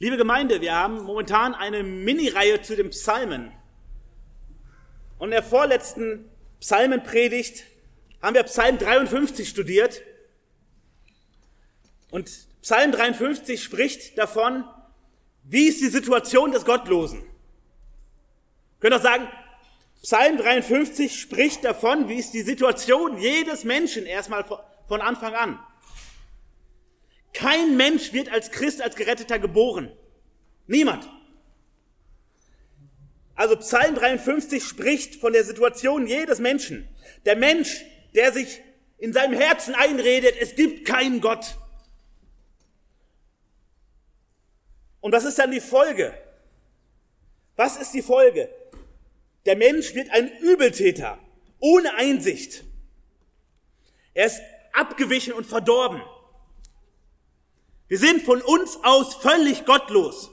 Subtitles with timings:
[0.00, 3.52] Liebe Gemeinde, wir haben momentan eine Mini-Reihe zu den Psalmen.
[5.18, 6.28] Und in der vorletzten
[6.58, 7.62] Psalmenpredigt
[8.20, 10.02] haben wir Psalm 53 studiert.
[12.10, 12.28] Und
[12.60, 14.64] Psalm 53 spricht davon,
[15.44, 17.20] wie ist die Situation des Gottlosen.
[17.20, 17.30] Wir
[18.80, 19.28] können auch sagen,
[20.02, 24.44] Psalm 53 spricht davon, wie ist die Situation jedes Menschen erstmal
[24.88, 25.58] von Anfang an.
[27.34, 29.92] Kein Mensch wird als Christ, als Geretteter geboren.
[30.66, 31.06] Niemand.
[33.34, 36.88] Also Psalm 53 spricht von der Situation jedes Menschen.
[37.26, 38.62] Der Mensch, der sich
[38.98, 41.56] in seinem Herzen einredet, es gibt keinen Gott.
[45.00, 46.16] Und was ist dann die Folge?
[47.56, 48.48] Was ist die Folge?
[49.44, 51.18] Der Mensch wird ein Übeltäter,
[51.58, 52.64] ohne Einsicht.
[54.14, 54.40] Er ist
[54.72, 56.00] abgewichen und verdorben.
[57.94, 60.32] Wir sind von uns aus völlig gottlos.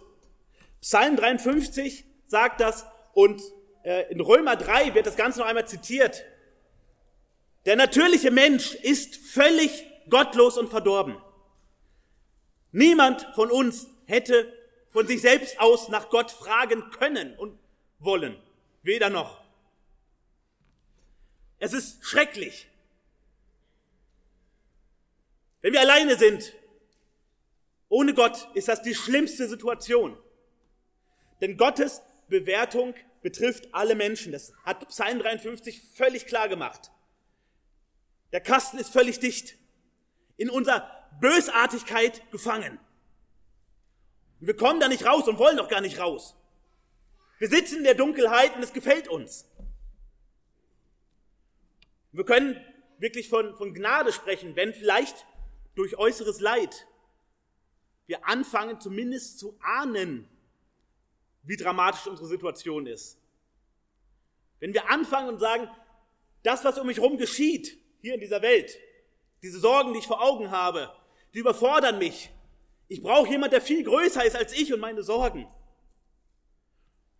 [0.82, 3.40] Psalm 53 sagt das und
[3.84, 6.26] äh, in Römer 3 wird das Ganze noch einmal zitiert.
[7.68, 11.22] Der natürliche Mensch ist völlig gottlos und verdorben.
[12.72, 14.52] Niemand von uns hätte
[14.90, 17.60] von sich selbst aus nach Gott fragen können und
[18.00, 18.42] wollen.
[18.82, 19.40] Weder noch.
[21.60, 22.66] Es ist schrecklich.
[25.62, 26.56] Wenn wir alleine sind,
[27.92, 30.18] ohne Gott ist das die schlimmste Situation.
[31.42, 34.32] Denn Gottes Bewertung betrifft alle Menschen.
[34.32, 36.90] Das hat Psalm 53 völlig klar gemacht.
[38.32, 39.58] Der Kasten ist völlig dicht.
[40.38, 42.80] In unserer Bösartigkeit gefangen.
[44.40, 46.38] Wir kommen da nicht raus und wollen doch gar nicht raus.
[47.40, 49.52] Wir sitzen in der Dunkelheit und es gefällt uns.
[52.14, 52.56] Wir können
[53.00, 55.26] wirklich von, von Gnade sprechen, wenn vielleicht
[55.76, 56.88] durch äußeres Leid
[58.12, 60.28] wir anfangen zumindest zu ahnen,
[61.44, 63.18] wie dramatisch unsere Situation ist.
[64.60, 65.70] Wenn wir anfangen und sagen,
[66.44, 68.78] das, was um mich herum geschieht, hier in dieser Welt,
[69.42, 70.92] diese Sorgen, die ich vor Augen habe,
[71.34, 72.32] die überfordern mich.
[72.90, 75.48] Ich brauche jemand, der viel größer ist als ich und meine Sorgen.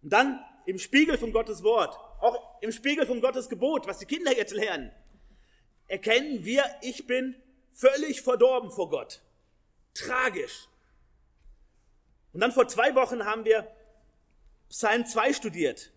[0.02, 4.06] Und dann im Spiegel von Gottes Wort, auch im Spiegel von Gottes Gebot, was die
[4.06, 4.92] Kinder jetzt lernen,
[5.88, 9.22] erkennen wir, ich bin völlig verdorben vor Gott.
[9.94, 10.68] Tragisch.
[12.34, 13.68] Und dann vor zwei Wochen haben wir
[14.70, 15.92] Psalm 2 studiert.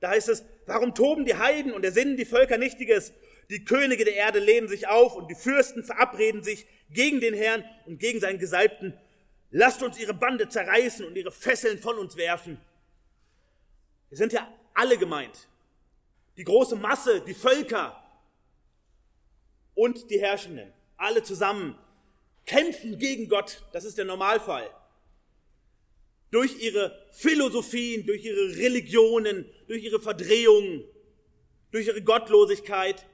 [0.00, 3.12] Da heißt es, warum toben die Heiden und ersinnen die Völker Nichtiges?
[3.50, 7.64] Die Könige der Erde lehnen sich auf und die Fürsten verabreden sich gegen den Herrn
[7.86, 8.98] und gegen seinen Gesalbten.
[9.50, 12.58] Lasst uns ihre Bande zerreißen und ihre Fesseln von uns werfen.
[14.08, 15.48] Wir sind ja alle gemeint.
[16.36, 18.02] Die große Masse, die Völker
[19.74, 20.72] und die Herrschenden.
[20.96, 21.78] Alle zusammen
[22.46, 23.62] kämpfen gegen Gott.
[23.72, 24.70] Das ist der Normalfall
[26.34, 30.82] durch ihre Philosophien, durch ihre Religionen, durch ihre Verdrehungen,
[31.70, 33.06] durch ihre Gottlosigkeit,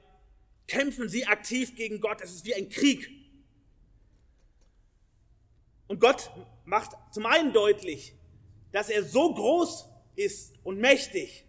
[0.67, 2.19] kämpfen sie aktiv gegen Gott.
[2.21, 3.11] Es ist wie ein Krieg.
[5.85, 6.31] Und Gott
[6.65, 8.15] macht zum einen deutlich,
[8.71, 11.45] dass er so groß ist und mächtig,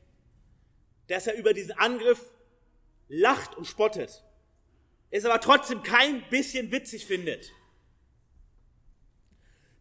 [1.07, 2.23] dass er über diesen Angriff
[3.09, 4.23] lacht und spottet.
[5.11, 7.51] Es aber trotzdem kein bisschen witzig findet.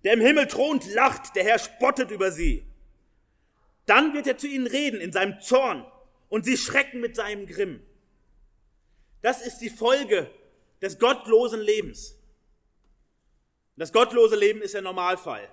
[0.04, 2.66] Der im Himmel thront, lacht, der Herr spottet über sie.
[3.86, 5.86] Dann wird er zu ihnen reden in seinem Zorn
[6.30, 7.82] und sie schrecken mit seinem Grimm.
[9.22, 10.30] Das ist die Folge
[10.82, 12.18] des gottlosen Lebens.
[13.78, 15.50] Das gottlose Leben ist der Normalfall.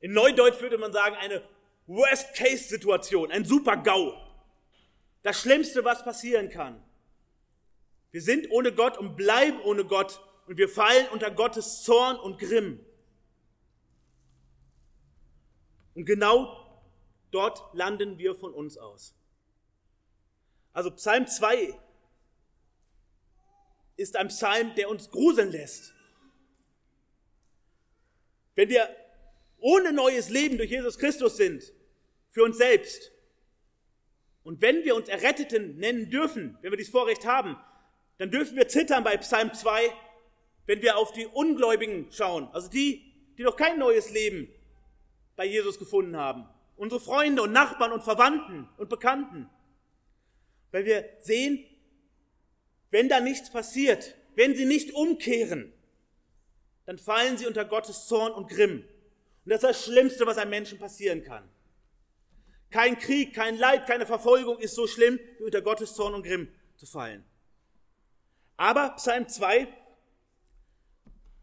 [0.00, 1.42] In Neudeutsch würde man sagen, eine
[1.86, 4.12] Worst-Case-Situation, ein Super-GAU.
[5.22, 6.82] Das Schlimmste, was passieren kann.
[8.10, 12.38] Wir sind ohne Gott und bleiben ohne Gott und wir fallen unter Gottes Zorn und
[12.38, 12.84] Grimm.
[15.94, 16.66] Und genau
[17.30, 19.14] dort landen wir von uns aus.
[20.72, 21.78] Also Psalm 2
[23.96, 25.94] ist ein Psalm, der uns gruseln lässt.
[28.54, 28.88] Wenn wir
[29.58, 31.72] ohne neues Leben durch Jesus Christus sind,
[32.30, 33.10] für uns selbst,
[34.44, 37.56] und wenn wir uns Erretteten nennen dürfen, wenn wir dieses Vorrecht haben,
[38.18, 39.92] dann dürfen wir zittern bei Psalm 2,
[40.66, 44.48] wenn wir auf die Ungläubigen schauen, also die, die noch kein neues Leben
[45.36, 49.48] bei Jesus gefunden haben, unsere Freunde und Nachbarn und Verwandten und Bekannten,
[50.72, 51.64] weil wir sehen,
[52.90, 55.72] wenn da nichts passiert, wenn sie nicht umkehren,
[56.84, 58.84] dann fallen sie unter Gottes Zorn und Grimm.
[59.44, 61.48] Und das ist das Schlimmste, was einem Menschen passieren kann.
[62.70, 66.48] Kein Krieg, kein Leid, keine Verfolgung ist so schlimm, wie unter Gottes Zorn und Grimm
[66.76, 67.24] zu fallen.
[68.56, 69.68] Aber Psalm 2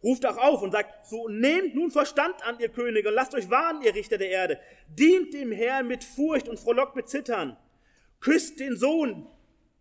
[0.04, 3.50] ruft auch auf und sagt, so nehmt nun Verstand an, ihr Könige, und lasst euch
[3.50, 4.60] warnen, ihr Richter der Erde.
[4.88, 7.58] Dient dem Herrn mit Furcht und frohlockt mit Zittern.
[8.20, 9.28] Küsst den Sohn,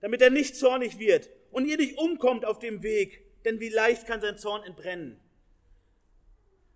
[0.01, 4.07] damit er nicht zornig wird und ihr nicht umkommt auf dem Weg, denn wie leicht
[4.07, 5.21] kann sein Zorn entbrennen.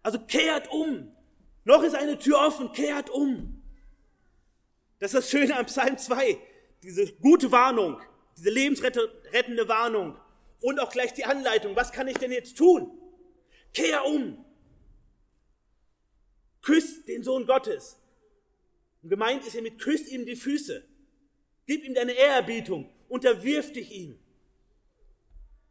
[0.03, 1.13] Also kehrt um.
[1.65, 3.63] Noch ist eine Tür offen, kehrt um.
[4.99, 6.39] Das ist das Schöne am Psalm 2,
[6.83, 8.01] diese gute Warnung,
[8.37, 10.17] diese lebensrettende Warnung
[10.61, 11.77] und auch gleich die Anleitung.
[11.77, 12.91] Was kann ich denn jetzt tun?
[13.77, 14.43] Kehr um.
[16.63, 18.01] Küsst den Sohn Gottes.
[19.03, 20.83] Und gemeint ist hiermit, küsst ihm die Füße.
[21.67, 22.91] Gib ihm deine Ehrerbietung.
[23.09, 24.19] Unterwirf dich ihm.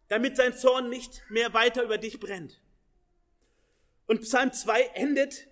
[0.07, 2.61] Damit sein Zorn nicht mehr weiter über dich brennt.
[4.05, 5.47] Und Psalm 2 endet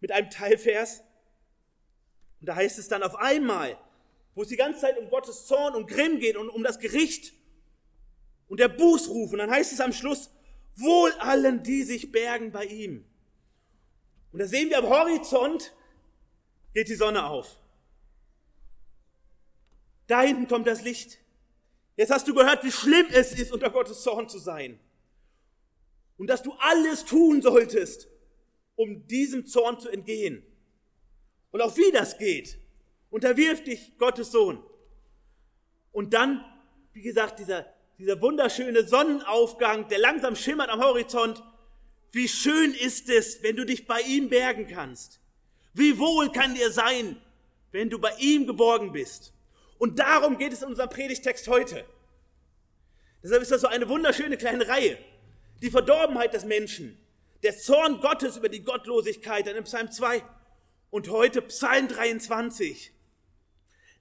[0.00, 1.04] mit einem Teilvers.
[2.40, 3.78] Und da heißt es dann auf einmal,
[4.34, 7.34] wo es die ganze Zeit um Gottes Zorn und Grimm geht und um das Gericht
[8.48, 9.30] und der Bußruf.
[9.32, 10.32] Und dann heißt es am Schluss,
[10.76, 13.04] wohl allen, die sich bergen bei ihm.
[14.32, 15.74] Und da sehen wir am Horizont,
[16.74, 17.58] geht die Sonne auf.
[20.06, 21.18] Da hinten kommt das Licht.
[21.96, 24.78] Jetzt hast du gehört, wie schlimm es ist, unter Gottes Zorn zu sein.
[26.18, 28.08] Und dass du alles tun solltest,
[28.74, 30.42] um diesem Zorn zu entgehen.
[31.50, 32.58] Und auch wie das geht.
[33.10, 34.62] Unterwirf dich Gottes Sohn.
[35.92, 36.44] Und dann,
[36.92, 37.66] wie gesagt, dieser,
[37.98, 41.42] dieser wunderschöne Sonnenaufgang, der langsam schimmert am Horizont.
[42.12, 45.20] Wie schön ist es, wenn du dich bei ihm bergen kannst.
[45.72, 47.20] Wie wohl kann dir sein,
[47.72, 49.32] wenn du bei ihm geborgen bist.
[49.78, 51.84] Und darum geht es in unserem Predigtext heute.
[53.22, 54.98] Deshalb ist das so eine wunderschöne kleine Reihe.
[55.62, 56.98] Die Verdorbenheit des Menschen,
[57.42, 60.22] der Zorn Gottes über die Gottlosigkeit, dann im Psalm 2
[60.90, 62.92] und heute Psalm 23.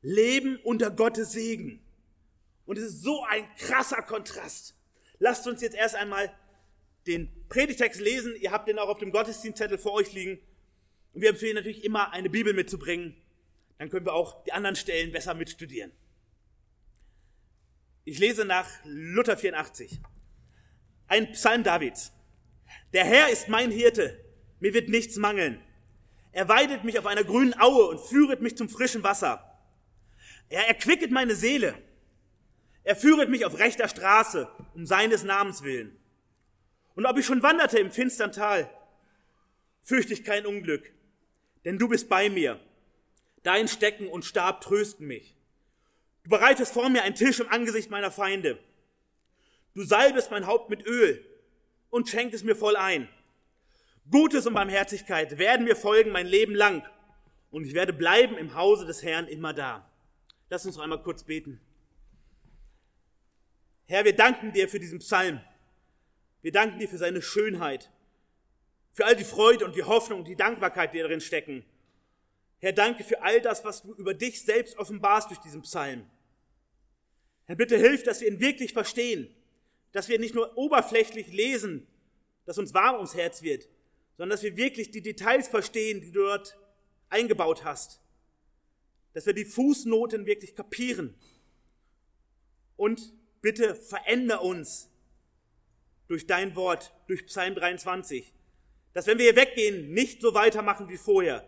[0.01, 1.84] Leben unter Gottes Segen.
[2.65, 4.75] Und es ist so ein krasser Kontrast.
[5.19, 6.31] Lasst uns jetzt erst einmal
[7.07, 8.35] den Predigtext lesen.
[8.39, 10.39] Ihr habt den auch auf dem Gottesdienstzettel vor euch liegen.
[11.13, 13.15] Und wir empfehlen natürlich immer, eine Bibel mitzubringen.
[13.77, 15.91] Dann können wir auch die anderen Stellen besser mitstudieren.
[18.03, 19.99] Ich lese nach Luther 84.
[21.07, 22.11] Ein Psalm Davids.
[22.93, 24.19] Der Herr ist mein Hirte,
[24.59, 25.61] mir wird nichts mangeln.
[26.31, 29.59] Er weidet mich auf einer grünen Aue und führet mich zum frischen Wasser.
[30.49, 31.75] Er erquicket meine Seele.
[32.85, 35.97] Er führet mich auf rechter Straße, um seines Namens willen.
[36.93, 38.69] Und ob ich schon wanderte im finstern Tal,
[39.81, 40.93] fürchte ich kein Unglück,
[41.65, 42.59] denn du bist bei mir.
[43.41, 45.35] Dein Stecken und Stab trösten mich.
[46.23, 48.59] Du bereitest vor mir einen Tisch im Angesicht meiner Feinde.
[49.73, 51.25] Du salbest mein Haupt mit Öl
[51.89, 53.09] und schenkest mir voll ein.
[54.11, 56.83] Gutes und Barmherzigkeit werden mir folgen mein Leben lang
[57.49, 59.89] und ich werde bleiben im Hause des Herrn immer da.
[60.49, 61.59] Lass uns noch einmal kurz beten.
[63.87, 65.41] Herr, wir danken dir für diesen Psalm.
[66.41, 67.91] Wir danken dir für seine Schönheit,
[68.93, 71.63] für all die Freude und die Hoffnung und die Dankbarkeit, die darin stecken.
[72.59, 76.09] Herr, danke für all das, was du über dich selbst offenbarst durch diesen Psalm.
[77.45, 79.27] Herr, bitte hilf, dass wir ihn wirklich verstehen,
[79.91, 81.85] dass wir nicht nur oberflächlich lesen,
[82.45, 83.67] dass uns warm ums Herz wird,
[84.17, 86.57] sondern dass wir wirklich die Details verstehen, die du dort
[87.09, 88.01] eingebaut hast.
[89.13, 91.13] Dass wir die Fußnoten wirklich kapieren
[92.77, 93.13] und
[93.45, 94.89] bitte veränder uns
[96.07, 98.33] durch dein Wort, durch Psalm 23.
[98.93, 101.47] Dass wenn wir hier weggehen, nicht so weitermachen wie vorher,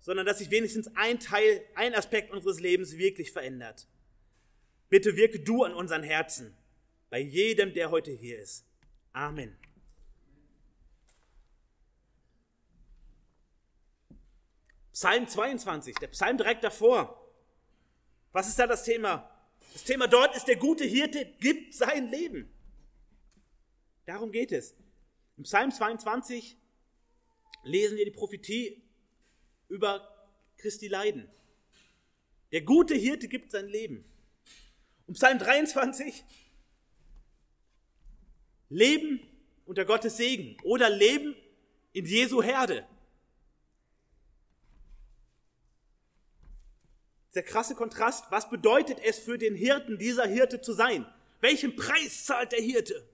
[0.00, 3.86] sondern dass sich wenigstens ein Teil, ein Aspekt unseres Lebens wirklich verändert.
[4.88, 6.56] Bitte wirke du an unseren Herzen,
[7.08, 8.66] bei jedem, der heute hier ist.
[9.12, 9.56] Amen.
[14.92, 17.32] Psalm 22, der Psalm direkt davor.
[18.32, 19.31] Was ist da das Thema?
[19.72, 22.48] Das Thema dort ist, der gute Hirte gibt sein Leben.
[24.04, 24.74] Darum geht es.
[25.36, 26.56] Im Psalm 22
[27.64, 28.82] lesen wir die Prophetie
[29.68, 30.08] über
[30.58, 31.28] Christi Leiden.
[32.52, 34.04] Der gute Hirte gibt sein Leben.
[35.06, 36.22] Und Psalm 23,
[38.68, 39.20] Leben
[39.64, 41.34] unter Gottes Segen oder Leben
[41.92, 42.86] in Jesu Herde.
[47.34, 51.06] Der krasse Kontrast, was bedeutet es für den Hirten, dieser Hirte zu sein?
[51.40, 53.08] Welchen Preis zahlt der Hirte?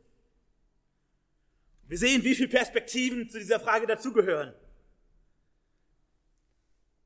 [1.87, 4.55] Wir sehen, wie viele Perspektiven zu dieser Frage dazugehören.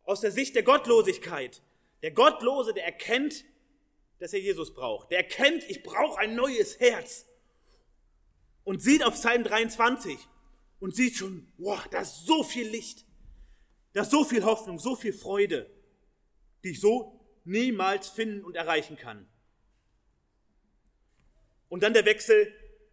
[0.05, 1.63] Aus der Sicht der Gottlosigkeit.
[2.03, 3.45] Der Gottlose, der erkennt,
[4.19, 5.11] dass er Jesus braucht.
[5.11, 7.27] Der erkennt, ich brauche ein neues Herz.
[8.65, 10.19] Und sieht auf Psalm 23
[10.81, 13.05] und sieht schon, wow, da ist so viel Licht.
[13.93, 15.71] Da ist so viel Hoffnung, so viel Freude
[16.63, 19.27] die ich so niemals finden und erreichen kann.
[21.69, 22.53] Und dann der Wechsel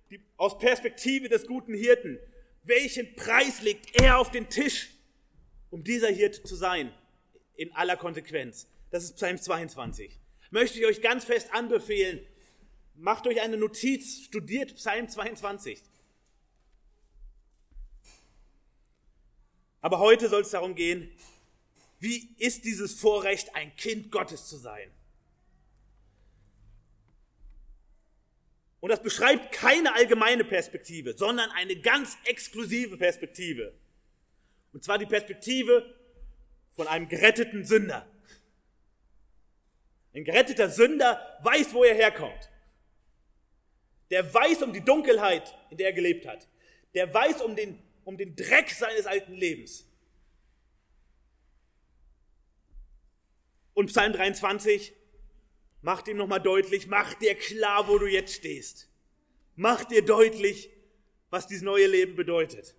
[0.09, 2.19] die, aus Perspektive des guten Hirten.
[2.63, 4.89] Welchen Preis legt er auf den Tisch,
[5.69, 6.93] um dieser Hirte zu sein?
[7.55, 8.67] In aller Konsequenz.
[8.89, 10.17] Das ist Psalm 22.
[10.49, 12.25] Möchte ich euch ganz fest anbefehlen,
[12.95, 15.83] macht euch eine Notiz, studiert Psalm 22.
[19.81, 21.11] Aber heute soll es darum gehen,
[21.99, 24.89] wie ist dieses Vorrecht, ein Kind Gottes zu sein?
[28.79, 33.73] Und das beschreibt keine allgemeine Perspektive, sondern eine ganz exklusive Perspektive.
[34.71, 35.93] Und zwar die Perspektive
[36.75, 38.07] von einem geretteten Sünder.
[40.13, 42.49] Ein geretteter Sünder weiß, wo er herkommt.
[44.09, 46.47] Der weiß um die Dunkelheit, in der er gelebt hat.
[46.93, 49.88] Der weiß um den, um den Dreck seines alten Lebens.
[53.79, 54.93] Und Psalm 23
[55.83, 58.89] macht ihm nochmal deutlich, mach dir klar, wo du jetzt stehst.
[59.55, 60.69] Mach dir deutlich,
[61.29, 62.75] was dieses neue Leben bedeutet.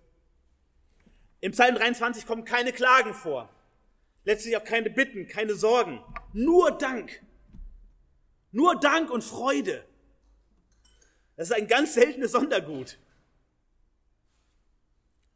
[1.39, 3.49] Im Psalm 23 kommen keine Klagen vor.
[4.25, 6.03] Letztlich auch keine Bitten, keine Sorgen.
[6.33, 7.19] Nur Dank.
[8.51, 9.83] Nur Dank und Freude.
[11.35, 12.99] Das ist ein ganz seltenes Sondergut.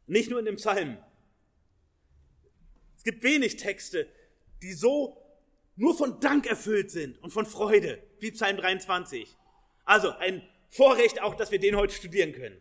[0.06, 0.96] Nicht nur in dem Psalm.
[2.96, 4.08] Es gibt wenig Texte,
[4.62, 5.25] die so
[5.76, 9.36] nur von Dank erfüllt sind und von Freude, wie Psalm 23.
[9.84, 12.60] Also ein Vorrecht auch, dass wir den heute studieren können.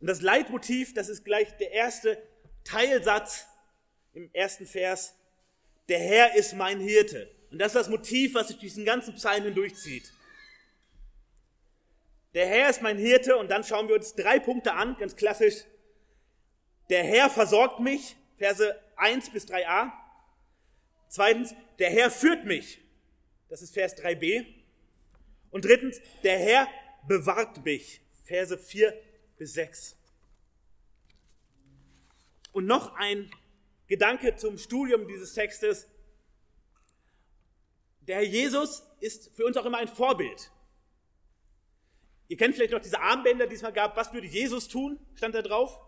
[0.00, 2.20] Und das Leitmotiv, das ist gleich der erste
[2.64, 3.46] Teilsatz
[4.14, 5.14] im ersten Vers.
[5.88, 7.30] Der Herr ist mein Hirte.
[7.50, 10.12] Und das ist das Motiv, was sich durch diesen ganzen Psalm hindurchzieht.
[12.34, 15.64] Der Herr ist mein Hirte und dann schauen wir uns drei Punkte an, ganz klassisch.
[16.88, 19.92] Der Herr versorgt mich, Verse 1 bis 3a.
[21.12, 22.80] Zweitens, der Herr führt mich.
[23.50, 24.46] Das ist Vers 3b.
[25.50, 26.66] Und drittens, der Herr
[27.06, 28.00] bewahrt mich.
[28.24, 28.98] Verse 4
[29.36, 29.94] bis 6.
[32.52, 33.30] Und noch ein
[33.88, 35.86] Gedanke zum Studium dieses Textes.
[38.00, 40.50] Der Herr Jesus ist für uns auch immer ein Vorbild.
[42.28, 43.98] Ihr kennt vielleicht noch diese Armbänder, die es mal gab.
[43.98, 44.98] Was würde Jesus tun?
[45.14, 45.78] Stand da drauf.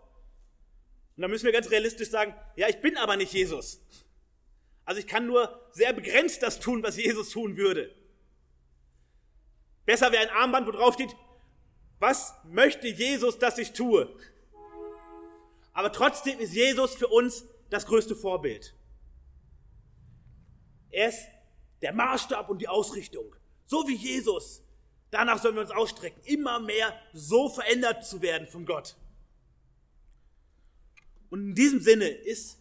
[1.15, 3.81] Und da müssen wir ganz realistisch sagen, ja, ich bin aber nicht Jesus.
[4.85, 7.93] Also ich kann nur sehr begrenzt das tun, was Jesus tun würde.
[9.85, 11.15] Besser wäre ein Armband, wo drauf steht,
[11.99, 14.15] was möchte Jesus, dass ich tue?
[15.73, 18.73] Aber trotzdem ist Jesus für uns das größte Vorbild.
[20.91, 21.27] Er ist
[21.81, 23.35] der Maßstab und die Ausrichtung.
[23.65, 24.61] So wie Jesus.
[25.11, 28.95] Danach sollen wir uns ausstrecken, immer mehr so verändert zu werden von Gott.
[31.29, 32.59] Und in diesem Sinne ist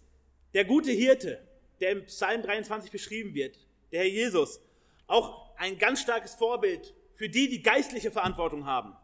[0.53, 1.47] der gute Hirte,
[1.81, 3.59] der im Psalm 23 beschrieben wird,
[3.93, 4.61] der Herr Jesus,
[5.07, 8.97] auch ein ganz starkes Vorbild für die, die geistliche Verantwortung haben.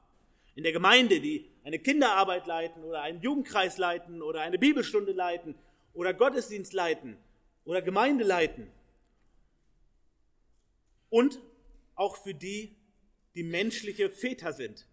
[0.54, 5.54] In der Gemeinde, die eine Kinderarbeit leiten oder einen Jugendkreis leiten oder eine Bibelstunde leiten
[5.94, 7.16] oder Gottesdienst leiten
[7.64, 8.70] oder Gemeinde leiten.
[11.08, 11.40] Und
[11.94, 12.76] auch für die,
[13.34, 14.86] die menschliche Väter sind.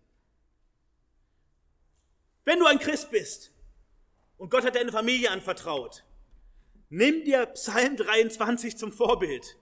[2.44, 3.52] Wenn du ein Christ bist
[4.38, 6.04] und Gott hat deine Familie anvertraut,
[6.90, 9.58] Nimm dir Psalm 23 zum Vorbild.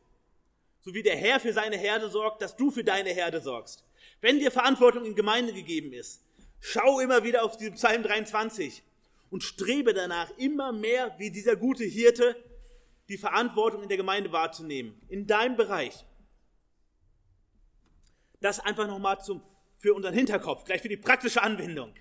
[0.82, 3.84] So wie der Herr für seine Herde sorgt, dass du für deine Herde sorgst.
[4.22, 6.24] Wenn dir Verantwortung in Gemeinde gegeben ist,
[6.60, 8.84] schau immer wieder auf diesen Psalm 23
[9.32, 12.36] und strebe danach immer mehr wie dieser gute Hirte
[13.10, 16.05] die Verantwortung in der Gemeinde wahrzunehmen, in deinem Bereich.
[18.39, 19.41] Das einfach nochmal zum,
[19.79, 21.94] für unseren Hinterkopf, gleich für die praktische Anwendung.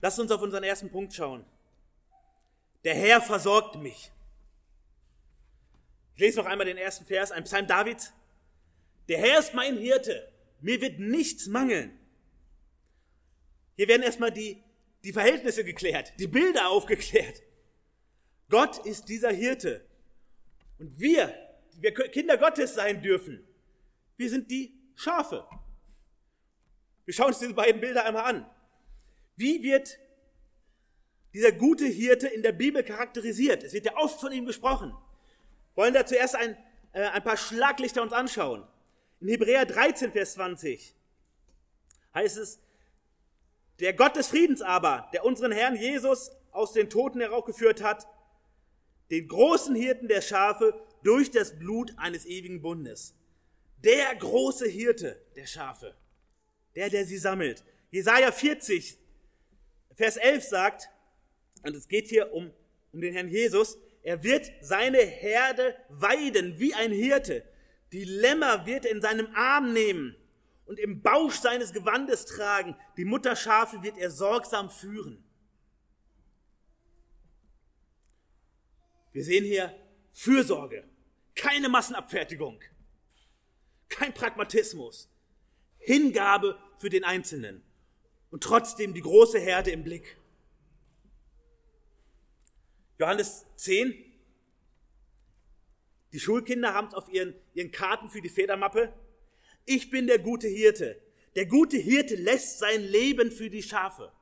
[0.00, 1.44] Lasst uns auf unseren ersten Punkt schauen.
[2.84, 4.10] Der Herr versorgt mich.
[6.14, 8.12] Ich lese noch einmal den ersten Vers, ein Psalm Davids.
[9.08, 10.30] Der Herr ist mein Hirte,
[10.60, 11.98] mir wird nichts mangeln.
[13.76, 14.62] Hier werden erstmal die,
[15.04, 17.42] die Verhältnisse geklärt, die Bilder aufgeklärt.
[18.48, 19.84] Gott ist dieser Hirte.
[20.78, 21.34] Und wir,
[21.76, 23.46] wir Kinder Gottes sein dürfen,
[24.16, 25.46] wir sind die Schafe.
[27.06, 28.50] Wir schauen uns diese beiden Bilder einmal an.
[29.40, 29.98] Wie wird
[31.32, 33.64] dieser gute Hirte in der Bibel charakterisiert?
[33.64, 34.90] Es wird ja oft von ihm gesprochen.
[34.90, 36.58] Wir wollen da zuerst ein,
[36.92, 38.66] äh, ein paar Schlaglichter uns anschauen.
[39.18, 40.94] In Hebräer 13, Vers 20
[42.12, 42.58] heißt es,
[43.78, 48.06] der Gott des Friedens aber, der unseren Herrn Jesus aus den Toten heraufgeführt hat,
[49.10, 53.14] den großen Hirten der Schafe durch das Blut eines ewigen Bundes.
[53.78, 55.96] Der große Hirte der Schafe,
[56.74, 57.64] der, der sie sammelt.
[57.90, 58.99] Jesaja 40,
[60.00, 60.88] Vers 11 sagt,
[61.62, 62.50] und es geht hier um,
[62.90, 67.44] um den Herrn Jesus, er wird seine Herde weiden wie ein Hirte,
[67.92, 70.16] Die Lämmer wird er in seinem Arm nehmen
[70.64, 72.76] und im Bausch seines Gewandes tragen.
[72.96, 75.22] Die Mutterschafe wird er sorgsam führen.
[79.12, 79.78] Wir sehen hier
[80.12, 80.88] Fürsorge,
[81.34, 82.58] keine Massenabfertigung,
[83.90, 85.10] kein Pragmatismus,
[85.78, 87.62] Hingabe für den Einzelnen
[88.30, 90.16] und trotzdem die große Herde im Blick.
[92.98, 93.94] Johannes 10.
[96.12, 98.92] Die Schulkinder haben es auf ihren, ihren Karten für die Federmappe.
[99.64, 101.00] Ich bin der gute Hirte.
[101.34, 104.12] Der gute Hirte lässt sein Leben für die Schafe.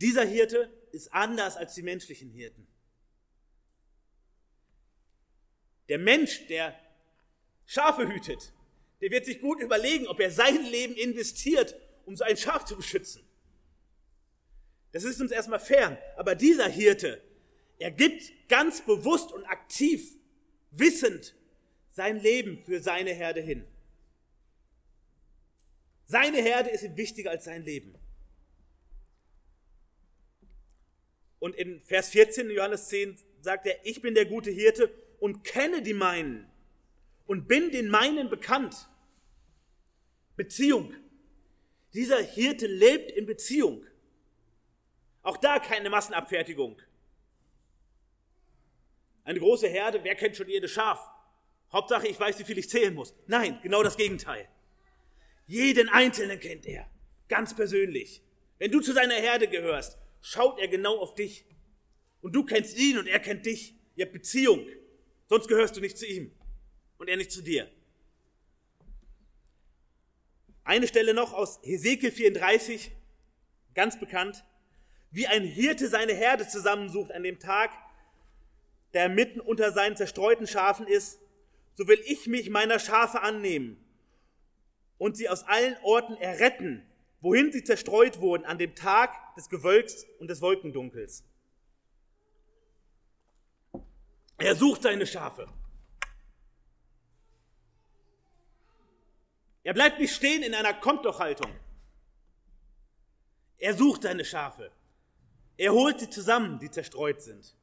[0.00, 2.66] Dieser Hirte ist anders als die menschlichen Hirten.
[5.88, 6.78] Der Mensch, der
[7.66, 8.52] Schafe hütet,
[9.00, 12.76] der wird sich gut überlegen, ob er sein Leben investiert, um so ein Schaf zu
[12.76, 13.22] beschützen.
[14.92, 15.96] Das ist uns erstmal fern.
[16.16, 17.22] Aber dieser Hirte,
[17.78, 20.16] er gibt ganz bewusst und aktiv,
[20.70, 21.34] wissend,
[21.90, 23.64] sein Leben für seine Herde hin.
[26.06, 27.94] Seine Herde ist ihm wichtiger als sein Leben.
[31.38, 35.42] Und in Vers 14 in Johannes 10 sagt er, ich bin der gute Hirte und
[35.42, 36.50] kenne die meinen
[37.26, 38.89] und bin den meinen bekannt.
[40.36, 40.94] Beziehung.
[41.92, 43.84] Dieser Hirte lebt in Beziehung.
[45.22, 46.80] Auch da keine Massenabfertigung.
[49.24, 51.08] Eine große Herde, wer kennt schon jedes Schaf?
[51.72, 53.14] Hauptsache, ich weiß, wie viel ich zählen muss.
[53.26, 54.48] Nein, genau das Gegenteil.
[55.46, 56.90] Jeden Einzelnen kennt er,
[57.28, 58.22] ganz persönlich.
[58.58, 61.44] Wenn du zu seiner Herde gehörst, schaut er genau auf dich.
[62.22, 63.74] Und du kennst ihn und er kennt dich.
[63.96, 64.66] Ihr habt Beziehung.
[65.28, 66.32] Sonst gehörst du nicht zu ihm
[66.98, 67.70] und er nicht zu dir.
[70.70, 72.92] Eine Stelle noch aus Hesekiel 34,
[73.74, 74.44] ganz bekannt.
[75.10, 77.72] Wie ein Hirte seine Herde zusammensucht an dem Tag,
[78.94, 81.18] der mitten unter seinen zerstreuten Schafen ist,
[81.74, 83.84] so will ich mich meiner Schafe annehmen
[84.96, 86.86] und sie aus allen Orten erretten,
[87.20, 91.24] wohin sie zerstreut wurden an dem Tag des Gewölks und des Wolkendunkels.
[94.38, 95.48] Er sucht seine Schafe.
[99.62, 101.52] Er bleibt nicht stehen in einer Kommt doch Haltung.
[103.58, 104.70] Er sucht seine Schafe.
[105.56, 107.54] Er holt sie zusammen, die zerstreut sind.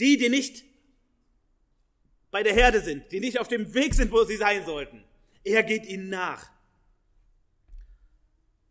[0.00, 0.64] Die, die nicht
[2.30, 5.04] bei der Herde sind, die nicht auf dem Weg sind, wo sie sein sollten.
[5.44, 6.50] Er geht ihnen nach.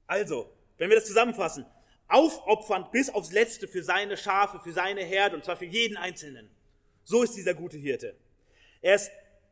[0.06, 1.66] Also, wenn wir das zusammenfassen,
[2.08, 6.50] aufopfernd bis aufs Letzte für seine Schafe, für seine Herde, und zwar für jeden Einzelnen.
[7.04, 8.16] So ist dieser gute Hirte.
[8.82, 9.12] Er ist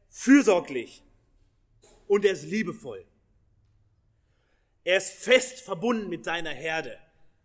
[0.09, 1.04] fürsorglich
[2.07, 3.05] und er ist liebevoll.
[4.83, 6.97] Er ist fest verbunden mit seiner Herde.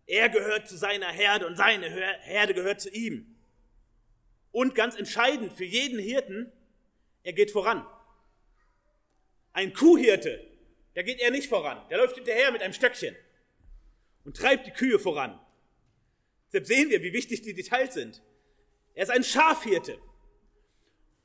[0.07, 3.37] Er gehört zu seiner Herde und seine Herde gehört zu ihm.
[4.53, 6.53] Und ganz entscheidend für jeden Hirten,
[7.23, 7.87] er geht voran.
[9.53, 10.47] Ein Kuhhirte,
[10.95, 11.81] der geht er nicht voran.
[11.89, 13.17] Der läuft hinterher mit einem Stöckchen
[14.25, 15.41] und treibt die Kühe voran.
[16.49, 18.23] Deshalb sehen wir, wie wichtig die Details sind.
[18.95, 19.99] Er ist ein Schafhirte.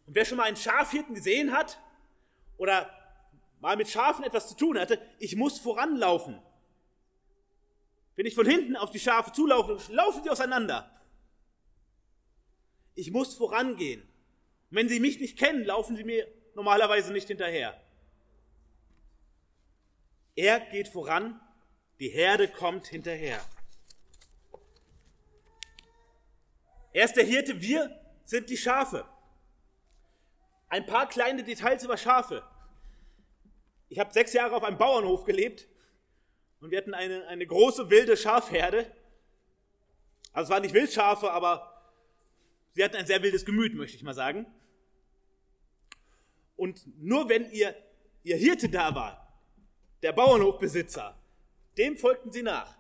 [0.06, 1.80] Und wer schon mal einen Schafhirten gesehen hat
[2.58, 2.95] oder
[3.66, 6.40] mal mit Schafen etwas zu tun hatte, ich muss voranlaufen.
[8.16, 10.88] Wenn ich von hinten auf die Schafe zulaufe, laufen sie auseinander.
[12.94, 14.08] Ich muss vorangehen.
[14.70, 17.76] Wenn sie mich nicht kennen, laufen sie mir normalerweise nicht hinterher.
[20.36, 21.42] Er geht voran,
[22.00, 23.44] die Herde kommt hinterher.
[26.94, 29.10] Er ist der Hirte, wir sind die Schafe.
[30.70, 32.44] Ein paar kleine Details über Schafe.
[33.96, 35.70] Ich habe sechs Jahre auf einem Bauernhof gelebt
[36.60, 38.92] und wir hatten eine, eine große wilde Schafherde.
[40.34, 41.82] Also es waren nicht Wildschafe, aber
[42.72, 44.48] sie hatten ein sehr wildes Gemüt, möchte ich mal sagen.
[46.58, 47.74] Und nur wenn ihr,
[48.24, 49.34] ihr Hirte da war,
[50.04, 51.18] der Bauernhofbesitzer,
[51.78, 52.78] dem folgten sie nach.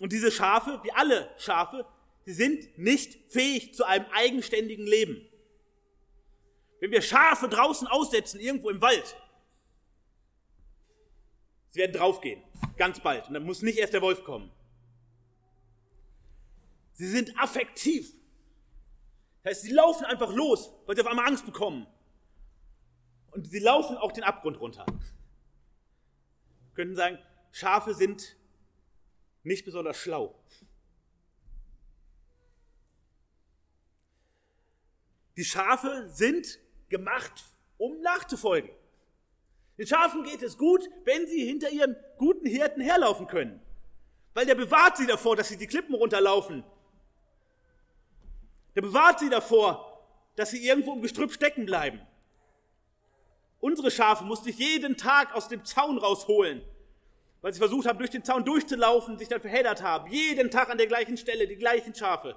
[0.00, 1.86] Und diese Schafe, wie alle Schafe,
[2.26, 5.29] sie sind nicht fähig zu einem eigenständigen Leben.
[6.80, 9.16] Wenn wir Schafe draußen aussetzen, irgendwo im Wald,
[11.70, 12.42] Sie werden draufgehen,
[12.76, 13.28] ganz bald.
[13.28, 14.50] Und dann muss nicht erst der Wolf kommen.
[16.94, 18.12] Sie sind affektiv.
[19.42, 21.86] Das heißt, sie laufen einfach los, weil sie auf einmal Angst bekommen.
[23.30, 24.84] Und sie laufen auch den Abgrund runter.
[24.84, 27.18] Wir könnten sagen,
[27.52, 28.36] Schafe sind
[29.44, 30.34] nicht besonders schlau.
[35.36, 36.58] Die Schafe sind
[36.90, 37.44] gemacht,
[37.78, 38.70] um nachzufolgen.
[39.78, 43.62] Den Schafen geht es gut, wenn sie hinter ihrem guten Hirten herlaufen können.
[44.34, 46.62] Weil der bewahrt sie davor, dass sie die Klippen runterlaufen
[48.74, 52.00] Der bewahrt sie davor, dass sie irgendwo im Gestrüpp stecken bleiben.
[53.60, 56.62] Unsere Schafe musste ich jeden Tag aus dem Zaun rausholen,
[57.40, 60.10] weil sie versucht haben, durch den Zaun durchzulaufen, sich dann verheddert haben.
[60.10, 62.36] Jeden Tag an der gleichen Stelle, die gleichen Schafe.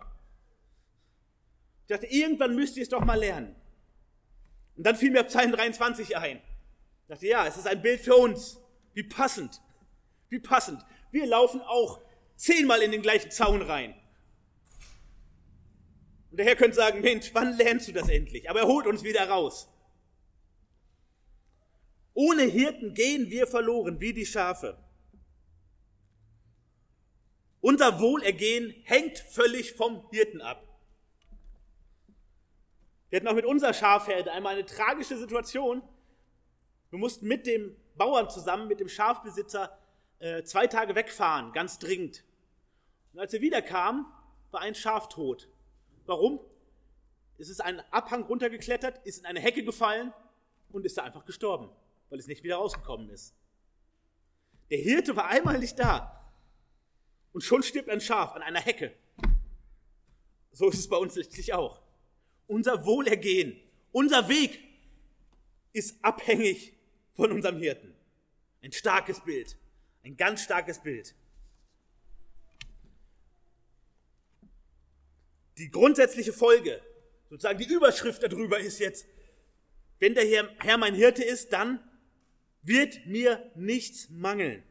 [1.81, 3.55] Ich dachte, irgendwann müsst ihr es doch mal lernen.
[4.75, 6.37] Und dann fiel mir Psalm 23 ein.
[6.37, 8.59] Ich dachte, ja, es ist ein Bild für uns.
[8.93, 9.61] Wie passend.
[10.29, 10.83] Wie passend.
[11.11, 12.01] Wir laufen auch
[12.35, 13.95] zehnmal in den gleichen Zaun rein.
[16.31, 18.49] Und der Herr könnte sagen, Mensch, wann lernst du das endlich?
[18.49, 19.69] Aber er holt uns wieder raus.
[22.15, 24.77] Ohne Hirten gehen wir verloren, wie die Schafe.
[27.61, 30.72] Unser Wohlergehen hängt völlig vom Hirten ab.
[33.13, 35.83] Wir hatten auch mit unserer Schafherde einmal eine tragische Situation.
[36.89, 39.77] Wir mussten mit dem Bauern zusammen, mit dem Schafbesitzer,
[40.17, 42.23] äh, zwei Tage wegfahren, ganz dringend.
[43.13, 44.07] Und als wir wiederkamen,
[44.49, 45.47] war ein Schaf tot.
[46.07, 46.39] Warum?
[47.37, 50.11] Es ist einen Abhang runtergeklettert, ist in eine Hecke gefallen
[50.71, 51.69] und ist da einfach gestorben,
[52.09, 53.35] weil es nicht wieder rausgekommen ist.
[54.71, 56.33] Der Hirte war einmal nicht da
[57.31, 58.91] und schon stirbt ein Schaf an einer Hecke.
[60.51, 61.82] So ist es bei uns letztlich auch
[62.53, 63.59] unser Wohlergehen,
[63.91, 64.59] unser Weg
[65.73, 66.73] ist abhängig
[67.15, 67.95] von unserem Hirten.
[68.61, 69.57] Ein starkes Bild,
[70.03, 71.15] ein ganz starkes Bild.
[75.57, 76.79] Die grundsätzliche Folge,
[77.29, 79.05] sozusagen die Überschrift darüber ist jetzt,
[79.99, 80.25] wenn der
[80.59, 81.79] Herr mein Hirte ist, dann
[82.61, 84.63] wird mir nichts mangeln.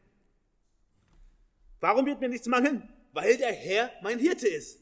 [1.80, 2.88] Warum wird mir nichts mangeln?
[3.12, 4.81] Weil der Herr mein Hirte ist.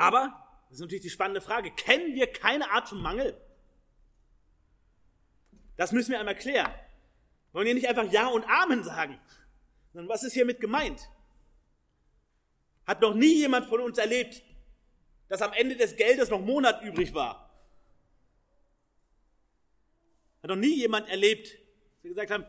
[0.00, 0.32] Aber,
[0.70, 3.38] das ist natürlich die spannende Frage, kennen wir keine Art von Mangel?
[5.76, 6.72] Das müssen wir einmal klären.
[6.72, 9.20] Wir wollen hier nicht einfach Ja und Amen sagen,
[9.92, 11.10] sondern was ist hiermit gemeint?
[12.86, 14.42] Hat noch nie jemand von uns erlebt,
[15.28, 17.50] dass am Ende des Geldes noch Monat übrig war?
[20.42, 22.46] Hat noch nie jemand erlebt, dass wir gesagt haben,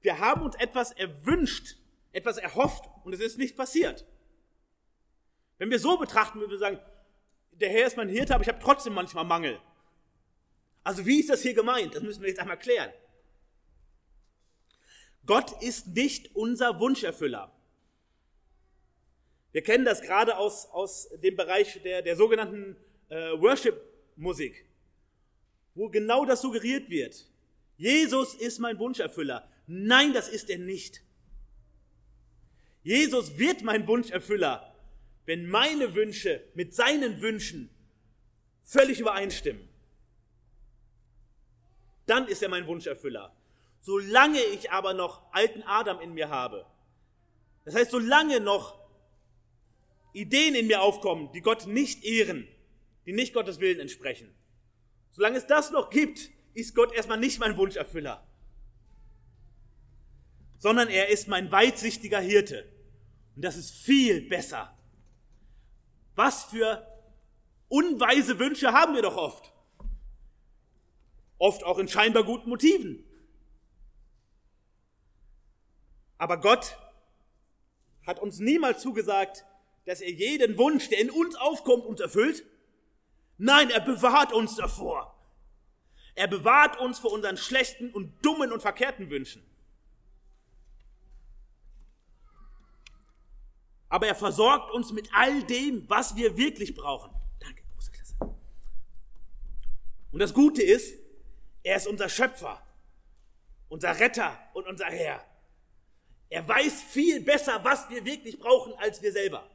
[0.00, 1.76] wir haben uns etwas erwünscht,
[2.10, 4.04] etwas erhofft und es ist nicht passiert.
[5.60, 6.80] Wenn wir so betrachten, würden wir sagen,
[7.52, 9.60] der Herr ist mein Hirte, aber ich habe trotzdem manchmal Mangel.
[10.82, 11.94] Also wie ist das hier gemeint?
[11.94, 12.90] Das müssen wir jetzt einmal klären.
[15.26, 17.52] Gott ist nicht unser Wunscherfüller.
[19.52, 22.78] Wir kennen das gerade aus, aus dem Bereich der, der sogenannten
[23.10, 24.64] äh, Worship-Musik,
[25.74, 27.28] wo genau das suggeriert wird.
[27.76, 29.46] Jesus ist mein Wunscherfüller.
[29.66, 31.02] Nein, das ist er nicht.
[32.82, 34.69] Jesus wird mein Wunscherfüller,
[35.30, 37.70] wenn meine Wünsche mit seinen Wünschen
[38.64, 39.68] völlig übereinstimmen,
[42.06, 43.32] dann ist er mein Wunscherfüller.
[43.80, 46.66] Solange ich aber noch alten Adam in mir habe,
[47.64, 48.80] das heißt, solange noch
[50.14, 52.48] Ideen in mir aufkommen, die Gott nicht ehren,
[53.06, 54.34] die nicht Gottes Willen entsprechen,
[55.12, 58.26] solange es das noch gibt, ist Gott erstmal nicht mein Wunscherfüller,
[60.58, 62.68] sondern er ist mein weitsichtiger Hirte.
[63.36, 64.76] Und das ist viel besser
[66.14, 66.86] was für
[67.68, 69.52] unweise Wünsche haben wir doch oft.
[71.38, 73.04] Oft auch in scheinbar guten Motiven.
[76.18, 76.76] Aber Gott
[78.06, 79.46] hat uns niemals zugesagt,
[79.86, 82.44] dass er jeden Wunsch, der in uns aufkommt, uns erfüllt.
[83.38, 85.16] Nein, er bewahrt uns davor.
[86.14, 89.49] Er bewahrt uns vor unseren schlechten und dummen und verkehrten Wünschen.
[93.90, 97.10] Aber er versorgt uns mit all dem, was wir wirklich brauchen.
[97.40, 98.14] Danke, große Klasse.
[100.12, 100.94] Und das Gute ist,
[101.62, 102.62] er ist unser Schöpfer,
[103.68, 105.22] unser Retter und unser Herr.
[106.30, 109.50] Er weiß viel besser, was wir wirklich brauchen, als wir selber.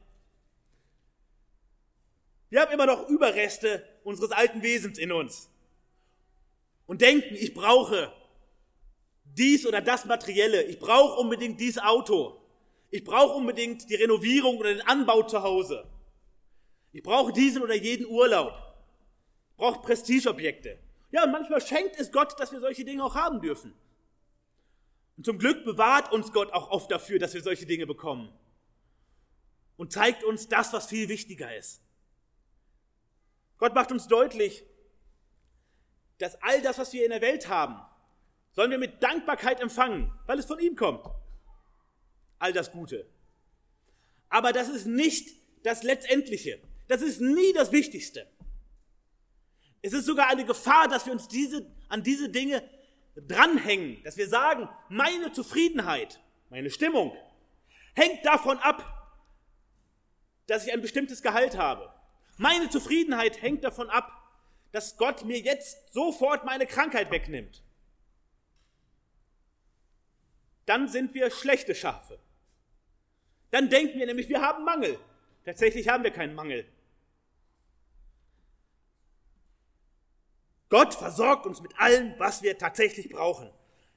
[2.50, 5.48] Wir haben immer noch Überreste unseres alten Wesens in uns
[6.86, 8.12] und denken, ich brauche
[9.24, 12.45] dies oder das Materielle, ich brauche unbedingt dieses Auto,
[12.96, 15.86] ich brauche unbedingt die Renovierung oder den Anbau zu Hause.
[16.92, 18.54] Ich brauche diesen oder jeden Urlaub.
[19.50, 20.78] Ich brauche Prestigeobjekte.
[21.10, 23.74] Ja, und manchmal schenkt es Gott, dass wir solche Dinge auch haben dürfen.
[25.18, 28.32] Und zum Glück bewahrt uns Gott auch oft dafür, dass wir solche Dinge bekommen.
[29.76, 31.82] Und zeigt uns das, was viel wichtiger ist.
[33.58, 34.64] Gott macht uns deutlich,
[36.16, 37.78] dass all das, was wir in der Welt haben,
[38.52, 41.04] sollen wir mit Dankbarkeit empfangen, weil es von ihm kommt
[42.38, 43.06] all das Gute.
[44.28, 45.30] Aber das ist nicht
[45.62, 46.60] das Letztendliche.
[46.88, 48.26] Das ist nie das Wichtigste.
[49.82, 52.62] Es ist sogar eine Gefahr, dass wir uns diese, an diese Dinge
[53.16, 56.20] dranhängen, dass wir sagen, meine Zufriedenheit,
[56.50, 57.16] meine Stimmung
[57.94, 58.92] hängt davon ab,
[60.46, 61.92] dass ich ein bestimmtes Gehalt habe.
[62.36, 64.12] Meine Zufriedenheit hängt davon ab,
[64.72, 67.62] dass Gott mir jetzt sofort meine Krankheit wegnimmt.
[70.66, 72.18] Dann sind wir schlechte Schafe.
[73.50, 74.98] Dann denken wir nämlich, wir haben Mangel.
[75.44, 76.66] Tatsächlich haben wir keinen Mangel.
[80.68, 83.50] Gott versorgt uns mit allem, was wir tatsächlich brauchen.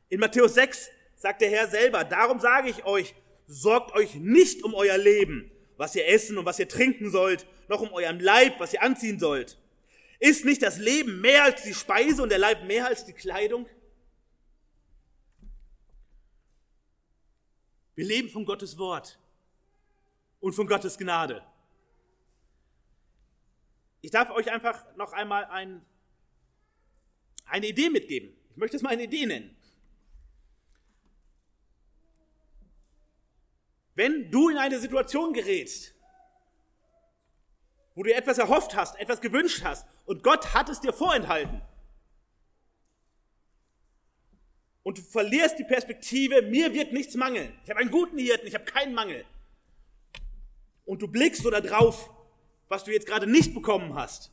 [0.10, 3.16] In Matthäus 6 sagt der Herr selber, darum sage ich euch,
[3.48, 7.82] sorgt euch nicht um euer Leben, was ihr essen und was ihr trinken sollt, noch
[7.82, 9.58] um euren Leib, was ihr anziehen sollt.
[10.20, 13.68] Ist nicht das Leben mehr als die Speise und der Leib mehr als die Kleidung?
[17.96, 19.18] Wir leben von Gottes Wort
[20.40, 21.44] und von Gottes Gnade.
[24.02, 25.86] Ich darf euch einfach noch einmal ein,
[27.46, 28.34] eine Idee mitgeben.
[28.52, 29.56] Ich möchte es mal eine Idee nennen.
[33.96, 35.94] Wenn du in eine Situation gerätst,
[37.96, 41.62] wo du etwas erhofft hast, etwas gewünscht hast und Gott hat es dir vorenthalten,
[44.84, 47.54] und du verlierst die Perspektive, mir wird nichts mangeln.
[47.64, 49.26] Ich habe einen guten Hirten, ich habe keinen Mangel.
[50.90, 52.10] Und du blickst so da drauf,
[52.68, 54.32] was du jetzt gerade nicht bekommen hast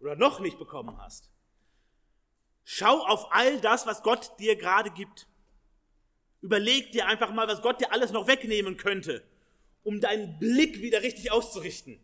[0.00, 1.30] oder noch nicht bekommen hast.
[2.64, 5.28] Schau auf all das, was Gott dir gerade gibt.
[6.40, 9.22] Überleg dir einfach mal, was Gott dir alles noch wegnehmen könnte,
[9.84, 12.00] um deinen Blick wieder richtig auszurichten.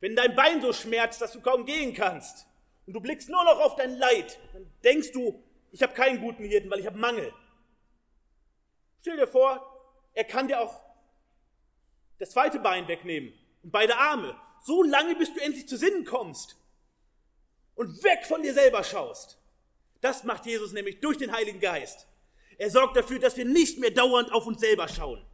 [0.00, 2.46] Wenn dein Bein so schmerzt, dass du kaum gehen kannst
[2.86, 6.44] und du blickst nur noch auf dein Leid, dann denkst du, ich habe keinen guten
[6.44, 7.32] Hirten, weil ich habe Mangel.
[9.02, 9.60] Stell dir vor,
[10.14, 10.80] er kann dir auch
[12.18, 13.34] das zweite Bein wegnehmen
[13.64, 16.56] und beide Arme, so lange bis du endlich zu Sinnen kommst
[17.74, 19.38] und weg von dir selber schaust.
[20.00, 22.06] Das macht Jesus nämlich durch den Heiligen Geist.
[22.58, 25.26] Er sorgt dafür, dass wir nicht mehr dauernd auf uns selber schauen.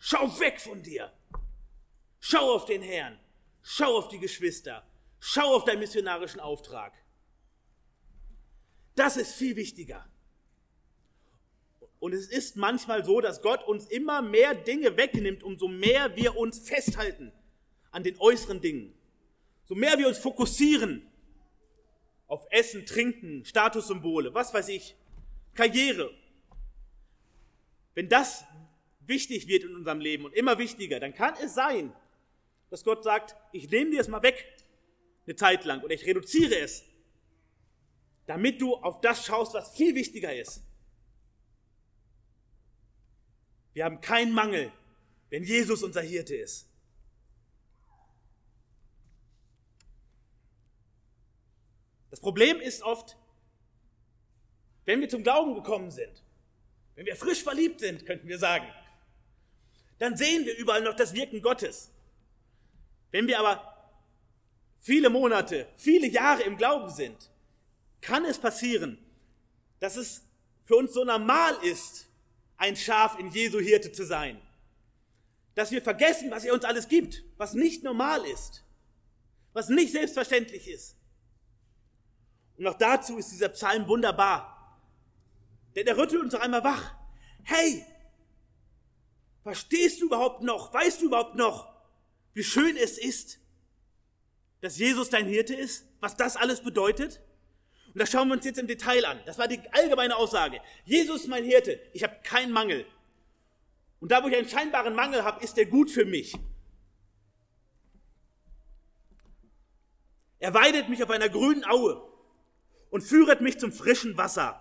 [0.00, 1.12] Schau weg von dir.
[2.18, 3.20] Schau auf den Herrn.
[3.62, 4.84] Schau auf die Geschwister.
[5.20, 6.92] Schau auf deinen missionarischen Auftrag.
[8.96, 10.11] Das ist viel wichtiger.
[12.02, 16.36] Und es ist manchmal so, dass Gott uns immer mehr Dinge wegnimmt, umso mehr wir
[16.36, 17.30] uns festhalten
[17.92, 18.92] an den äußeren Dingen.
[19.66, 21.06] So mehr wir uns fokussieren
[22.26, 24.96] auf Essen, Trinken, Statussymbole, was weiß ich,
[25.54, 26.10] Karriere.
[27.94, 28.44] Wenn das
[29.06, 31.94] wichtig wird in unserem Leben und immer wichtiger, dann kann es sein,
[32.70, 34.44] dass Gott sagt, ich nehme dir es mal weg,
[35.24, 36.82] eine Zeit lang, oder ich reduziere es,
[38.26, 40.64] damit du auf das schaust, was viel wichtiger ist.
[43.74, 44.72] Wir haben keinen Mangel,
[45.30, 46.68] wenn Jesus unser Hirte ist.
[52.10, 53.16] Das Problem ist oft,
[54.84, 56.22] wenn wir zum Glauben gekommen sind,
[56.94, 58.66] wenn wir frisch verliebt sind, könnten wir sagen,
[59.98, 61.90] dann sehen wir überall noch das Wirken Gottes.
[63.12, 63.72] Wenn wir aber
[64.80, 67.30] viele Monate, viele Jahre im Glauben sind,
[68.00, 68.98] kann es passieren,
[69.80, 70.22] dass es
[70.64, 72.08] für uns so normal ist,
[72.56, 74.40] ein Schaf in Jesu Hirte zu sein.
[75.54, 78.64] Dass wir vergessen, was er uns alles gibt, was nicht normal ist,
[79.52, 80.96] was nicht selbstverständlich ist.
[82.56, 84.80] Und auch dazu ist dieser Psalm wunderbar.
[85.74, 86.94] Denn er rüttelt uns noch einmal wach.
[87.44, 87.84] Hey,
[89.42, 91.72] verstehst du überhaupt noch, weißt du überhaupt noch,
[92.34, 93.38] wie schön es ist,
[94.60, 97.20] dass Jesus dein Hirte ist, was das alles bedeutet?
[97.94, 99.20] Und das schauen wir uns jetzt im Detail an.
[99.26, 100.60] Das war die allgemeine Aussage.
[100.84, 102.86] Jesus mein Hirte, ich habe keinen Mangel.
[104.00, 106.34] Und da, wo ich einen scheinbaren Mangel habe, ist er gut für mich.
[110.38, 112.02] Er weidet mich auf einer grünen Aue
[112.90, 114.58] und führet mich zum frischen Wasser.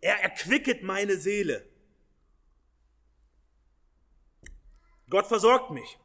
[0.00, 1.66] Er erquicket meine Seele.
[5.08, 5.98] Gott versorgt mich.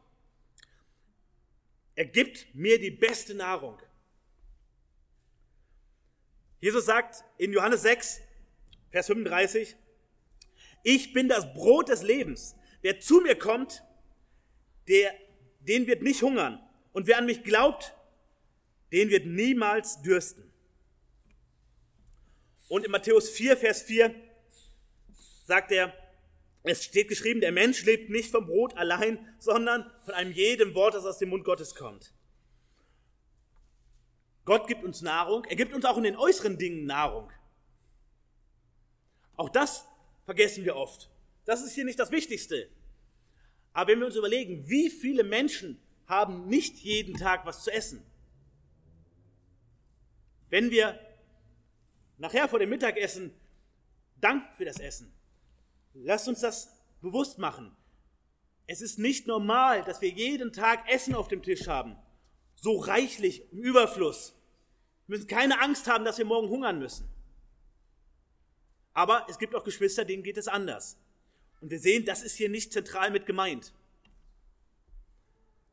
[1.95, 3.77] Er gibt mir die beste Nahrung.
[6.61, 8.21] Jesus sagt in Johannes 6,
[8.91, 9.75] Vers 35,
[10.83, 12.55] ich bin das Brot des Lebens.
[12.81, 13.83] Wer zu mir kommt,
[14.87, 15.13] der,
[15.61, 16.61] den wird nicht hungern.
[16.93, 17.95] Und wer an mich glaubt,
[18.91, 20.51] den wird niemals dürsten.
[22.67, 24.13] Und in Matthäus 4, Vers 4
[25.45, 25.93] sagt er,
[26.63, 30.93] es steht geschrieben, der Mensch lebt nicht vom Brot allein, sondern von einem jedem Wort,
[30.93, 32.13] das aus dem Mund Gottes kommt.
[34.45, 37.31] Gott gibt uns Nahrung, er gibt uns auch in den äußeren Dingen Nahrung.
[39.35, 39.85] Auch das
[40.25, 41.09] vergessen wir oft.
[41.45, 42.69] Das ist hier nicht das Wichtigste.
[43.73, 48.05] Aber wenn wir uns überlegen, wie viele Menschen haben nicht jeden Tag was zu essen?
[50.49, 50.99] Wenn wir
[52.17, 53.33] nachher vor dem Mittagessen
[54.19, 55.11] Dank für das Essen
[55.93, 57.75] Lasst uns das bewusst machen.
[58.67, 61.97] Es ist nicht normal, dass wir jeden Tag Essen auf dem Tisch haben.
[62.61, 64.33] So reichlich, im Überfluss.
[65.07, 67.09] Wir müssen keine Angst haben, dass wir morgen hungern müssen.
[68.93, 70.97] Aber es gibt auch Geschwister, denen geht es anders.
[71.59, 73.73] Und wir sehen, das ist hier nicht zentral mit gemeint.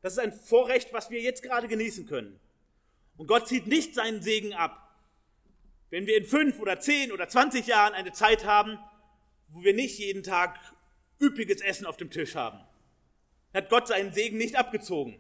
[0.00, 2.40] Das ist ein Vorrecht, was wir jetzt gerade genießen können.
[3.16, 4.96] Und Gott zieht nicht seinen Segen ab,
[5.90, 8.78] wenn wir in fünf oder zehn oder zwanzig Jahren eine Zeit haben,
[9.48, 10.58] wo wir nicht jeden Tag
[11.20, 12.60] üppiges Essen auf dem Tisch haben.
[13.52, 15.18] Hat Gott seinen Segen nicht abgezogen,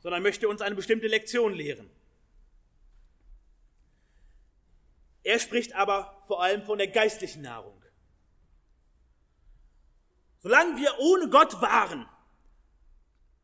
[0.00, 1.90] sondern möchte uns eine bestimmte Lektion lehren.
[5.22, 7.80] Er spricht aber vor allem von der geistlichen Nahrung.
[10.38, 12.08] Solange wir ohne Gott waren,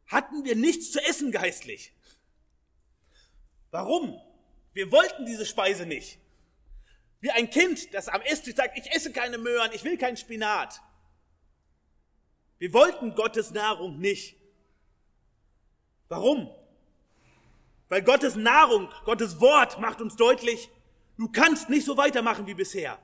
[0.06, 1.92] hatten wir nichts zu essen geistlich.
[3.70, 4.18] Warum?
[4.72, 6.18] Wir wollten diese Speise nicht.
[7.20, 10.80] Wie ein Kind, das am Esstisch sagt, ich esse keine Möhren, ich will keinen Spinat.
[12.58, 14.36] Wir wollten Gottes Nahrung nicht.
[16.08, 16.50] Warum?
[17.88, 20.68] Weil Gottes Nahrung, Gottes Wort macht uns deutlich,
[21.16, 22.98] du kannst nicht so weitermachen wie bisher.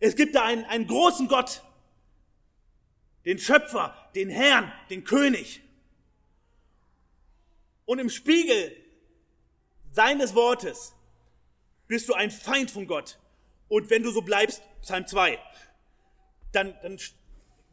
[0.00, 1.62] Es gibt da einen, einen großen Gott,
[3.24, 5.62] den Schöpfer, den Herrn, den König.
[7.84, 8.76] Und im Spiegel
[9.92, 10.94] seines Wortes
[11.86, 13.18] bist du ein Feind von Gott.
[13.68, 15.38] Und wenn du so bleibst, Psalm 2,
[16.52, 16.98] dann, dann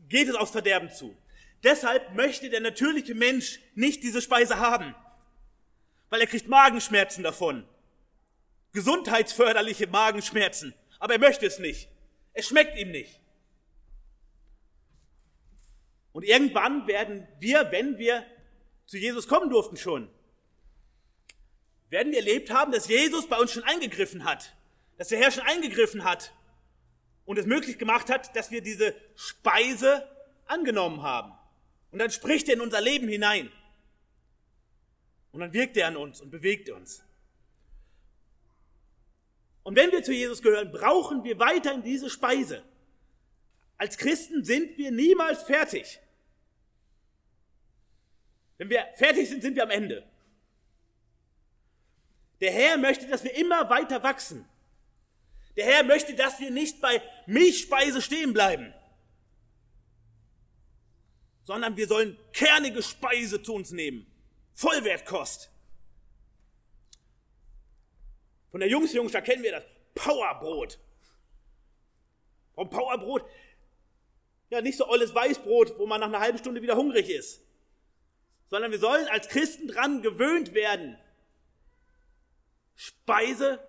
[0.08, 1.16] geht es aufs Verderben zu.
[1.64, 4.94] Deshalb möchte der natürliche Mensch nicht diese Speise haben,
[6.10, 7.68] weil er kriegt Magenschmerzen davon.
[8.74, 10.74] Gesundheitsförderliche Magenschmerzen.
[11.00, 11.90] Aber er möchte es nicht.
[12.34, 13.20] Es schmeckt ihm nicht.
[16.12, 18.26] Und irgendwann werden wir, wenn wir
[18.86, 20.10] zu Jesus kommen durften schon,
[21.90, 24.56] werden wir erlebt haben, dass Jesus bei uns schon eingegriffen hat,
[24.98, 26.34] dass der Herr schon eingegriffen hat
[27.26, 30.08] und es möglich gemacht hat, dass wir diese Speise
[30.46, 31.34] angenommen haben.
[31.94, 33.52] Und dann spricht er in unser Leben hinein.
[35.32, 37.04] Und dann wirkt er an uns und bewegt uns.
[39.62, 42.64] Und wenn wir zu Jesus gehören, brauchen wir weiterhin diese Speise.
[43.78, 46.00] Als Christen sind wir niemals fertig.
[48.58, 50.04] Wenn wir fertig sind, sind wir am Ende.
[52.42, 54.50] Der Herr möchte, dass wir immer weiter wachsen.
[55.56, 58.74] Der Herr möchte, dass wir nicht bei Milchspeise stehen bleiben,
[61.44, 64.06] sondern wir sollen kernige Speise zu uns nehmen.
[64.54, 65.52] Vollwertkost.
[68.52, 69.64] Von der Jungs da kennen wir das.
[69.96, 70.80] Powerbrot.
[72.56, 73.26] Warum Powerbrot?
[74.50, 77.44] Ja, nicht so olles Weißbrot, wo man nach einer halben Stunde wieder hungrig ist
[78.54, 80.96] sondern wir sollen als Christen dran gewöhnt werden,
[82.76, 83.60] Speise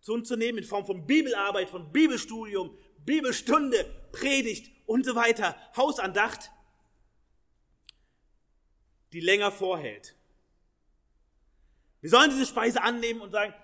[0.00, 5.56] zu uns zu nehmen in Form von Bibelarbeit, von Bibelstudium, Bibelstunde, Predigt und so weiter,
[5.76, 6.50] Hausandacht,
[9.12, 10.14] die länger vorhält.
[12.00, 13.54] Wir sollen diese Speise annehmen und sagen,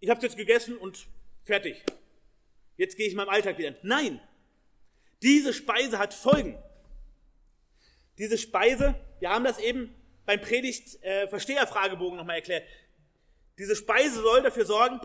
[0.00, 1.06] ich habe es jetzt gegessen und
[1.44, 1.82] fertig.
[2.76, 3.74] Jetzt gehe ich meinem Alltag wieder.
[3.82, 4.20] Nein,
[5.22, 6.58] diese Speise hat Folgen.
[8.18, 9.94] Diese Speise, wir haben das eben
[10.26, 12.66] beim Predigt-Versteher-Fragebogen äh, nochmal erklärt.
[13.58, 15.00] Diese Speise soll dafür sorgen,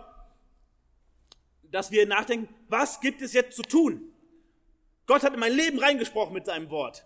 [1.63, 4.11] dass wir nachdenken, was gibt es jetzt zu tun?
[5.05, 7.05] Gott hat in mein Leben reingesprochen mit seinem Wort,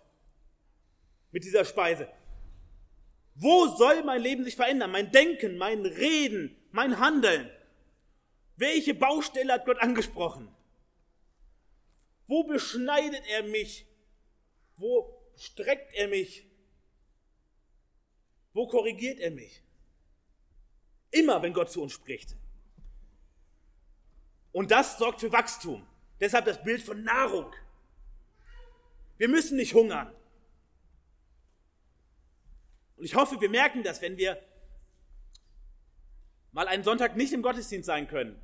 [1.34, 2.08] mit dieser Speise.
[3.36, 4.92] Wo soll mein Leben sich verändern?
[4.92, 7.50] Mein Denken, mein Reden, mein Handeln.
[8.56, 10.48] Welche Baustelle hat Gott angesprochen?
[12.28, 13.86] Wo beschneidet er mich?
[14.78, 16.46] Wo streckt er mich?
[18.54, 19.64] Wo korrigiert er mich?
[21.10, 22.36] Immer, wenn Gott zu uns spricht.
[24.52, 25.86] Und das sorgt für Wachstum.
[26.20, 27.52] Deshalb das Bild von Nahrung.
[29.18, 30.16] Wir müssen nicht hungern.
[32.98, 34.38] Und ich hoffe, wir merken das, wenn wir
[36.52, 38.40] mal einen Sonntag nicht im Gottesdienst sein können,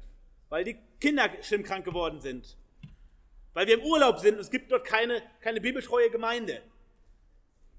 [0.49, 2.57] weil die Kinder schlimm krank geworden sind,
[3.53, 6.61] weil wir im Urlaub sind und es gibt dort keine, keine bibeltreue Gemeinde.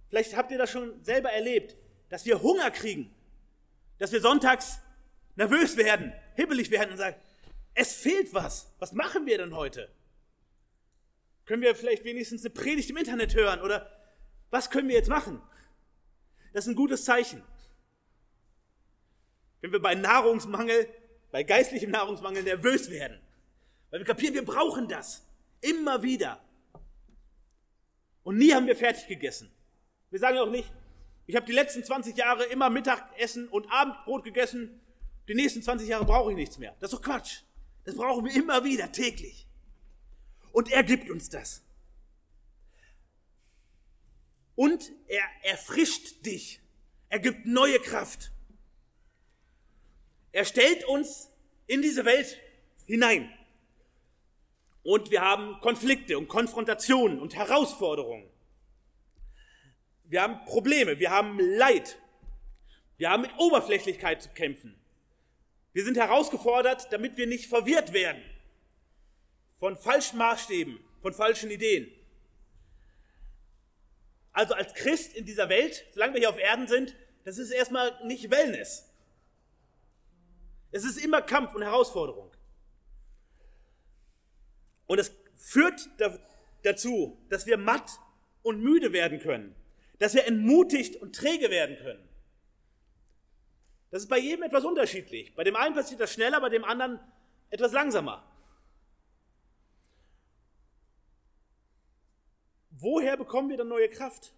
[0.09, 1.77] Vielleicht habt ihr das schon selber erlebt,
[2.09, 3.14] dass wir Hunger kriegen,
[3.99, 4.81] dass wir sonntags
[5.37, 7.16] nervös werden, hibbelig werden und sagen,
[7.75, 8.73] es fehlt was.
[8.79, 9.91] Was machen wir denn heute?
[11.45, 13.91] Können wir vielleicht wenigstens eine Predigt im Internet hören oder
[14.51, 15.41] was können wir jetzt machen?
[16.53, 17.43] Das ist ein gutes Zeichen.
[19.61, 20.89] Wenn wir bei Nahrungsmangel,
[21.31, 23.21] bei geistlichem Nahrungsmangel nervös werden,
[23.91, 25.27] weil wir kapieren, wir brauchen das
[25.61, 26.43] immer wieder.
[28.23, 29.51] Und nie haben wir fertig gegessen.
[30.11, 30.71] Wir sagen auch nicht,
[31.27, 34.81] ich habe die letzten 20 Jahre immer Mittagessen und Abendbrot gegessen,
[35.29, 36.75] die nächsten 20 Jahre brauche ich nichts mehr.
[36.81, 37.43] Das ist doch Quatsch.
[37.85, 39.47] Das brauchen wir immer wieder, täglich.
[40.53, 41.63] Und er gibt uns das.
[44.61, 46.61] Und er erfrischt dich.
[47.09, 48.31] Er gibt neue Kraft.
[50.33, 51.31] Er stellt uns
[51.67, 52.39] in diese Welt
[52.85, 53.33] hinein.
[54.83, 58.29] Und wir haben Konflikte und Konfrontationen und Herausforderungen.
[60.05, 61.99] Wir haben Probleme, wir haben Leid.
[62.99, 64.79] Wir haben mit Oberflächlichkeit zu kämpfen.
[65.73, 68.23] Wir sind herausgefordert, damit wir nicht verwirrt werden
[69.57, 71.91] von falschen Maßstäben, von falschen Ideen.
[74.41, 78.03] Also als Christ in dieser Welt, solange wir hier auf Erden sind, das ist erstmal
[78.07, 78.91] nicht Wellness.
[80.72, 82.32] Es ist immer Kampf und Herausforderung.
[84.86, 85.86] Und es führt
[86.62, 87.91] dazu, dass wir matt
[88.41, 89.55] und müde werden können,
[89.99, 92.09] dass wir entmutigt und träge werden können.
[93.91, 95.34] Das ist bei jedem etwas unterschiedlich.
[95.34, 96.99] Bei dem einen passiert das schneller, bei dem anderen
[97.51, 98.24] etwas langsamer.
[102.81, 104.35] Woher bekommen wir dann neue Kraft?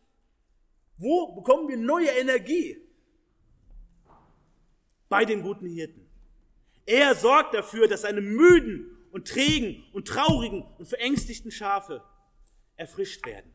[0.99, 2.76] Wo bekommen wir neue Energie?
[5.09, 6.09] Bei dem guten Hirten.
[6.84, 12.03] Er sorgt dafür, dass seine müden und trägen und traurigen und verängstigten Schafe
[12.76, 13.53] erfrischt werden.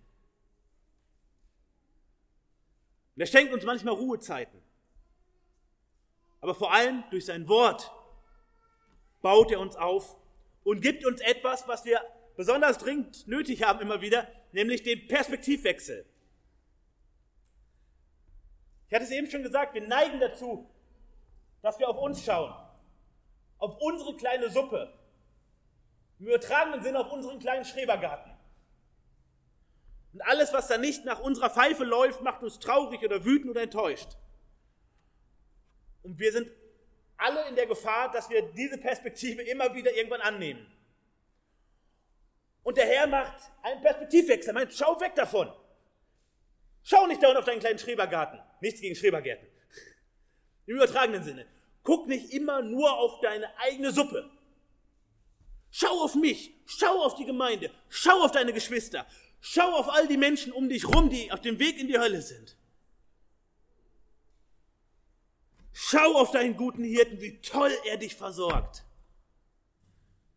[3.16, 4.62] Und er schenkt uns manchmal Ruhezeiten.
[6.40, 7.92] Aber vor allem durch sein Wort
[9.22, 10.16] baut er uns auf
[10.64, 12.00] und gibt uns etwas, was wir
[12.38, 16.06] besonders dringend nötig haben immer wieder, nämlich den Perspektivwechsel.
[18.88, 20.70] Ich hatte es eben schon gesagt, wir neigen dazu,
[21.62, 22.54] dass wir auf uns schauen,
[23.58, 24.94] auf unsere kleine Suppe,
[26.20, 28.32] im übertragenen Sinne auf unseren kleinen Schrebergarten.
[30.14, 33.62] Und alles, was da nicht nach unserer Pfeife läuft, macht uns traurig oder wütend oder
[33.62, 34.18] enttäuscht.
[36.04, 36.50] Und wir sind
[37.18, 40.66] alle in der Gefahr, dass wir diese Perspektive immer wieder irgendwann annehmen.
[42.68, 44.50] Und der Herr macht einen Perspektivwechsel.
[44.50, 45.50] Er meint, schau weg davon.
[46.84, 48.42] Schau nicht dauernd auf deinen kleinen Schrebergarten.
[48.60, 49.48] Nichts gegen Schrebergärten.
[50.66, 51.48] Im übertragenen Sinne.
[51.84, 54.30] Guck nicht immer nur auf deine eigene Suppe.
[55.72, 59.08] Schau auf mich, schau auf die Gemeinde, schau auf deine Geschwister,
[59.40, 62.22] schau auf all die Menschen um dich rum, die auf dem Weg in die Hölle
[62.22, 62.58] sind.
[65.72, 68.84] Schau auf deinen guten Hirten, wie toll er dich versorgt.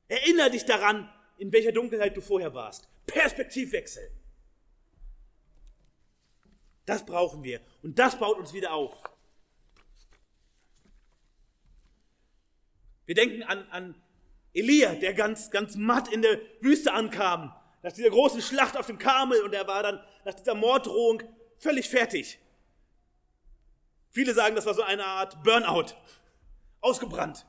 [0.06, 2.86] Erinner dich daran, in welcher Dunkelheit du vorher warst.
[3.06, 4.10] Perspektivwechsel.
[6.84, 9.02] Das brauchen wir und das baut uns wieder auf.
[13.06, 13.94] Wir denken an, an
[14.52, 18.98] Elia, der ganz, ganz matt in der Wüste ankam, nach dieser großen Schlacht auf dem
[18.98, 21.22] Karmel und er war dann nach dieser Morddrohung
[21.58, 22.38] völlig fertig.
[24.10, 25.94] Viele sagen, das war so eine Art Burnout.
[26.82, 27.46] Ausgebrannt.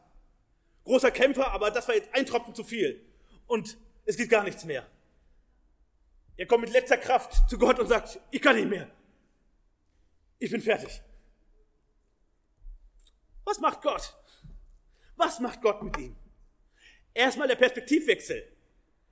[0.85, 3.10] Großer Kämpfer, aber das war jetzt ein Tropfen zu viel.
[3.51, 4.89] Und es geht gar nichts mehr.
[6.37, 8.89] Er kommt mit letzter Kraft zu Gott und sagt, ich kann nicht mehr.
[10.39, 11.01] Ich bin fertig.
[13.43, 14.15] Was macht Gott?
[15.17, 16.15] Was macht Gott mit ihm?
[17.13, 18.41] Erstmal der Perspektivwechsel.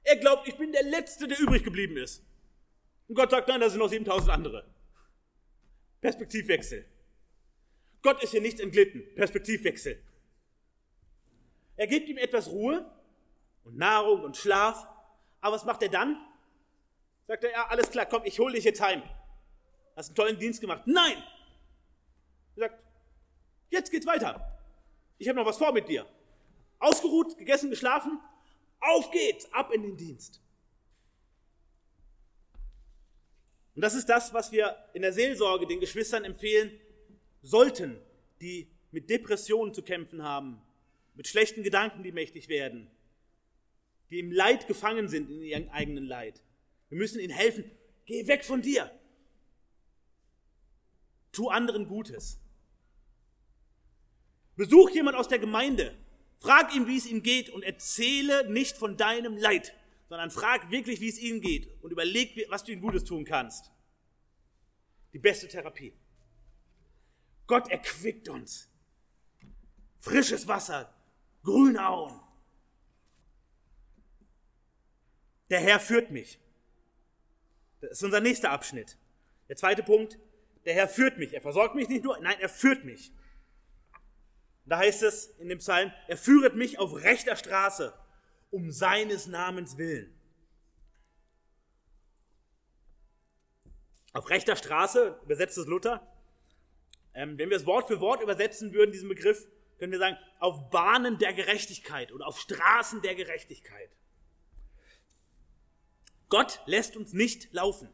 [0.03, 2.23] Er glaubt, ich bin der Letzte, der übrig geblieben ist.
[3.09, 4.73] Und Gott sagt, nein, da sind noch 7000 andere.
[5.99, 6.85] Perspektivwechsel.
[8.01, 9.03] Gott ist hier nicht entglitten.
[9.15, 10.01] Perspektivwechsel.
[11.75, 12.89] Er gibt ihm etwas Ruhe
[13.69, 14.87] und Nahrung und Schlaf.
[15.41, 16.17] Aber was macht er dann?
[17.27, 19.03] Sagt er, ja, alles klar, komm, ich hole dich jetzt heim.
[19.95, 20.83] Hast einen tollen Dienst gemacht.
[20.85, 21.23] Nein!
[22.55, 22.83] Er sagt,
[23.69, 24.59] jetzt geht's weiter.
[25.17, 26.05] Ich habe noch was vor mit dir.
[26.79, 28.19] Ausgeruht, gegessen, geschlafen.
[28.79, 30.41] Auf geht's, ab in den Dienst.
[33.75, 36.79] Und das ist das, was wir in der Seelsorge den Geschwistern empfehlen
[37.41, 37.99] sollten,
[38.41, 40.61] die mit Depressionen zu kämpfen haben,
[41.13, 42.89] mit schlechten Gedanken, die mächtig werden,
[44.09, 46.43] die im Leid gefangen sind, in ihrem eigenen Leid.
[46.89, 47.69] Wir müssen ihnen helfen.
[48.05, 48.91] Geh weg von dir.
[51.31, 52.39] Tu anderen Gutes.
[54.55, 55.95] Besuch jemand aus der Gemeinde.
[56.39, 59.73] Frag ihn, wie es ihm geht und erzähle nicht von deinem Leid,
[60.07, 63.71] sondern frag wirklich, wie es ihm geht und überleg, was du ihm Gutes tun kannst.
[65.13, 65.93] Die beste Therapie.
[67.45, 68.69] Gott erquickt uns.
[69.99, 70.93] Frisches Wasser,
[71.43, 72.19] grüne Auen.
[75.49, 76.39] Der Herr führt mich.
[77.81, 78.97] Das ist unser nächster Abschnitt.
[79.47, 80.19] Der zweite Punkt,
[80.65, 81.33] der Herr führt mich.
[81.33, 83.11] Er versorgt mich nicht nur, nein, er führt mich.
[84.65, 87.93] Da heißt es in dem Psalm, er führet mich auf rechter Straße
[88.51, 90.13] um seines Namens willen.
[94.13, 96.05] Auf rechter Straße, übersetzt es Luther,
[97.13, 99.47] ähm, wenn wir es Wort für Wort übersetzen würden, diesen Begriff,
[99.77, 103.89] können wir sagen, auf Bahnen der Gerechtigkeit oder auf Straßen der Gerechtigkeit.
[106.29, 107.89] Gott lässt uns nicht laufen.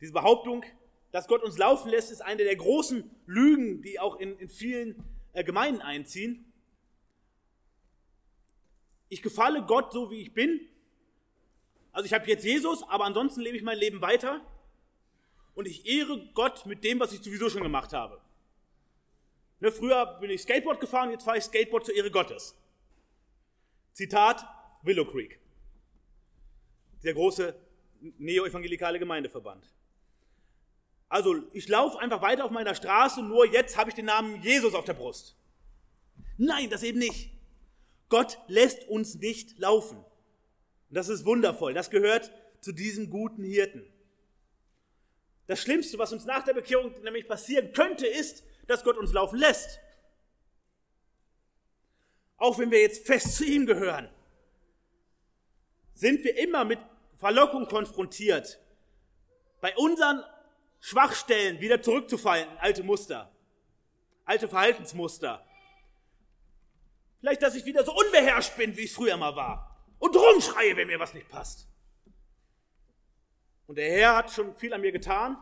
[0.00, 0.64] Diese Behauptung,
[1.12, 5.04] dass Gott uns laufen lässt, ist eine der großen Lügen, die auch in, in vielen
[5.32, 6.50] äh, Gemeinden einziehen.
[9.08, 10.60] Ich gefalle Gott so, wie ich bin.
[11.92, 14.40] Also ich habe jetzt Jesus, aber ansonsten lebe ich mein Leben weiter.
[15.54, 18.20] Und ich ehre Gott mit dem, was ich sowieso schon gemacht habe.
[19.58, 22.56] Ne, früher bin ich Skateboard gefahren, jetzt fahre ich Skateboard zur Ehre Gottes.
[23.92, 24.46] Zitat
[24.82, 25.39] Willow Creek.
[27.02, 27.54] Der große
[28.18, 29.64] neo-evangelikale Gemeindeverband.
[31.08, 34.74] Also, ich laufe einfach weiter auf meiner Straße, nur jetzt habe ich den Namen Jesus
[34.74, 35.36] auf der Brust.
[36.38, 37.32] Nein, das eben nicht.
[38.08, 39.98] Gott lässt uns nicht laufen.
[39.98, 41.74] Und das ist wundervoll.
[41.74, 43.84] Das gehört zu diesem guten Hirten.
[45.46, 49.38] Das Schlimmste, was uns nach der Bekehrung nämlich passieren könnte, ist, dass Gott uns laufen
[49.38, 49.80] lässt.
[52.36, 54.08] Auch wenn wir jetzt fest zu ihm gehören,
[56.00, 56.78] sind wir immer mit
[57.18, 58.58] Verlockung konfrontiert,
[59.60, 60.24] bei unseren
[60.80, 63.30] Schwachstellen wieder zurückzufallen in alte Muster,
[64.24, 65.46] alte Verhaltensmuster.
[67.20, 70.86] Vielleicht, dass ich wieder so unbeherrscht bin, wie ich früher mal war und rumschreie, wenn
[70.86, 71.68] mir was nicht passt.
[73.66, 75.36] Und der Herr hat schon viel an mir getan,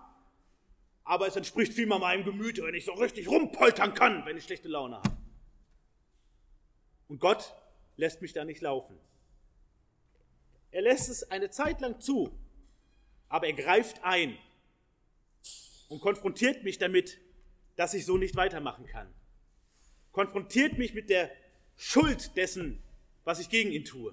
[1.04, 4.44] aber es entspricht viel mal meinem Gemüt, wenn ich so richtig rumpoltern kann, wenn ich
[4.44, 5.16] schlechte Laune habe.
[7.06, 7.54] Und Gott
[7.96, 8.98] lässt mich da nicht laufen.
[10.70, 12.30] Er lässt es eine Zeit lang zu,
[13.28, 14.36] aber er greift ein
[15.88, 17.18] und konfrontiert mich damit,
[17.76, 19.12] dass ich so nicht weitermachen kann.
[20.12, 21.30] Konfrontiert mich mit der
[21.76, 22.82] Schuld dessen,
[23.24, 24.10] was ich gegen ihn tue.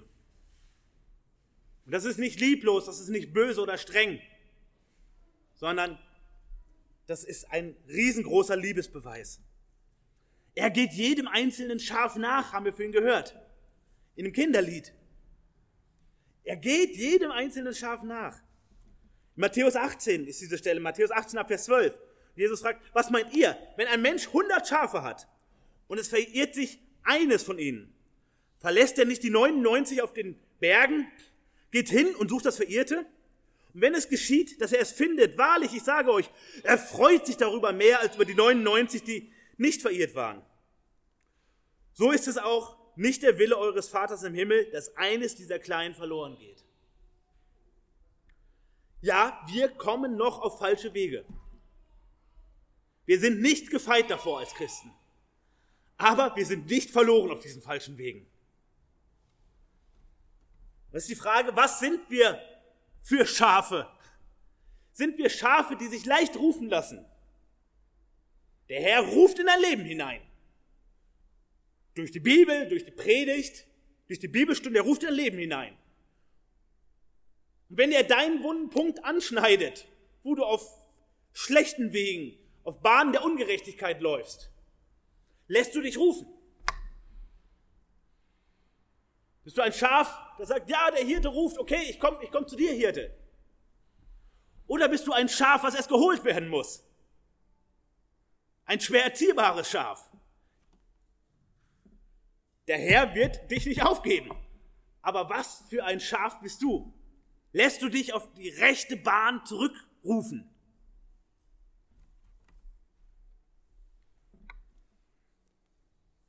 [1.84, 4.20] Und das ist nicht lieblos, das ist nicht böse oder streng,
[5.54, 5.98] sondern
[7.06, 9.40] das ist ein riesengroßer Liebesbeweis.
[10.54, 13.36] Er geht jedem einzelnen Schaf nach, haben wir vorhin gehört,
[14.16, 14.92] in dem Kinderlied.
[16.46, 18.40] Er geht jedem einzelnen Schaf nach.
[19.34, 21.98] Matthäus 18 ist diese Stelle, Matthäus 18 ab Vers 12.
[22.36, 25.26] Jesus fragt, was meint ihr, wenn ein Mensch 100 Schafe hat
[25.88, 27.92] und es verirrt sich eines von ihnen,
[28.60, 31.10] verlässt er nicht die 99 auf den Bergen,
[31.72, 33.04] geht hin und sucht das Verirrte?
[33.74, 36.30] Und wenn es geschieht, dass er es findet, wahrlich, ich sage euch,
[36.62, 40.42] er freut sich darüber mehr als über die 99, die nicht verirrt waren.
[41.92, 45.94] So ist es auch nicht der Wille eures Vaters im Himmel, dass eines dieser Kleinen
[45.94, 46.64] verloren geht.
[49.02, 51.24] Ja, wir kommen noch auf falsche Wege.
[53.04, 54.92] Wir sind nicht gefeit davor als Christen.
[55.96, 58.26] Aber wir sind nicht verloren auf diesen falschen Wegen.
[60.92, 62.40] Das ist die Frage, was sind wir
[63.02, 63.88] für Schafe?
[64.92, 67.04] Sind wir Schafe, die sich leicht rufen lassen?
[68.68, 70.22] Der Herr ruft in dein Leben hinein.
[71.96, 73.66] Durch die Bibel, durch die Predigt,
[74.06, 75.76] durch die Bibelstunde, er ruft in dein Leben hinein.
[77.68, 79.86] Und wenn er deinen wunden Punkt anschneidet,
[80.22, 80.62] wo du auf
[81.32, 84.50] schlechten Wegen, auf Bahnen der Ungerechtigkeit läufst,
[85.48, 86.26] lässt du dich rufen.
[89.42, 92.46] Bist du ein Schaf, das sagt, ja, der Hirte ruft, okay, ich komme ich komm
[92.46, 93.16] zu dir, Hirte.
[94.66, 96.84] Oder bist du ein Schaf, was erst geholt werden muss?
[98.64, 100.05] Ein schwer erziehbares Schaf.
[102.66, 104.30] Der Herr wird dich nicht aufgeben.
[105.02, 106.92] Aber was für ein Schaf bist du?
[107.56, 110.46] lässt du dich auf die rechte Bahn zurückrufen.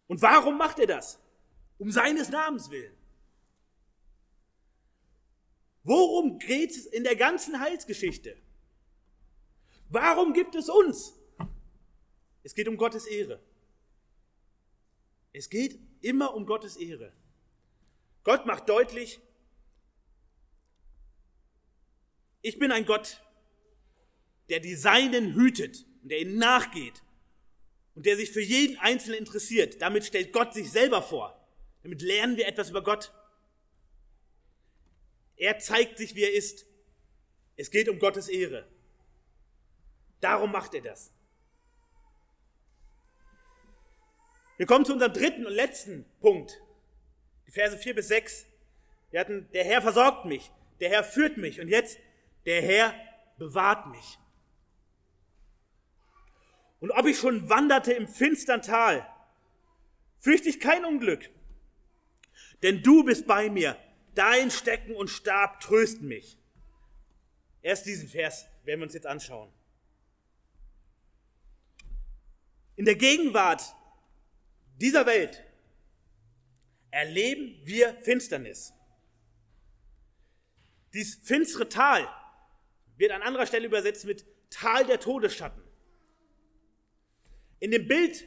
[0.07, 1.19] Und warum macht er das?
[1.79, 2.95] Um seines Namens willen.
[5.83, 8.41] Worum geht es in der ganzen Heilsgeschichte?
[9.89, 11.13] Warum gibt es uns?
[12.43, 13.43] Es geht um Gottes Ehre.
[15.33, 17.13] Es geht immer um Gottes Ehre.
[18.23, 19.21] Gott macht deutlich,
[22.47, 23.21] Ich bin ein Gott,
[24.47, 27.03] der die Seinen hütet und der ihnen nachgeht
[27.93, 29.81] und der sich für jeden Einzelnen interessiert.
[29.81, 31.45] Damit stellt Gott sich selber vor.
[31.83, 33.11] Damit lernen wir etwas über Gott.
[35.35, 36.65] Er zeigt sich, wie er ist.
[37.57, 38.65] Es geht um Gottes Ehre.
[40.21, 41.11] Darum macht er das.
[44.57, 46.59] Wir kommen zu unserem dritten und letzten Punkt.
[47.45, 48.47] Die Verse 4 bis 6.
[49.11, 51.61] Wir hatten, der Herr versorgt mich, der Herr führt mich.
[51.61, 51.99] Und jetzt
[52.45, 52.93] der Herr
[53.37, 54.17] bewahrt mich.
[56.79, 59.07] Und ob ich schon wanderte im finstern Tal,
[60.19, 61.29] fürchte ich kein Unglück,
[62.63, 63.77] denn du bist bei mir,
[64.13, 66.37] dein Stecken und Stab trösten mich.
[67.61, 69.51] Erst diesen Vers werden wir uns jetzt anschauen.
[72.75, 73.75] In der Gegenwart
[74.79, 75.43] dieser Welt
[76.91, 78.73] erleben wir Finsternis.
[80.93, 82.07] Dies finstere Tal
[82.95, 85.61] wird an anderer Stelle übersetzt mit Tal der Todesschatten.
[87.59, 88.25] In dem Bild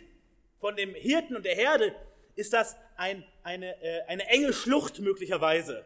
[0.59, 1.95] von dem Hirten und der Herde
[2.35, 5.85] ist das ein, eine, äh, eine enge Schlucht möglicherweise,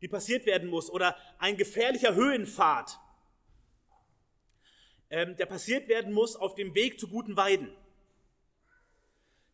[0.00, 2.98] die passiert werden muss, oder ein gefährlicher Höhenpfad,
[5.10, 7.74] ähm, der passiert werden muss auf dem Weg zu guten Weiden.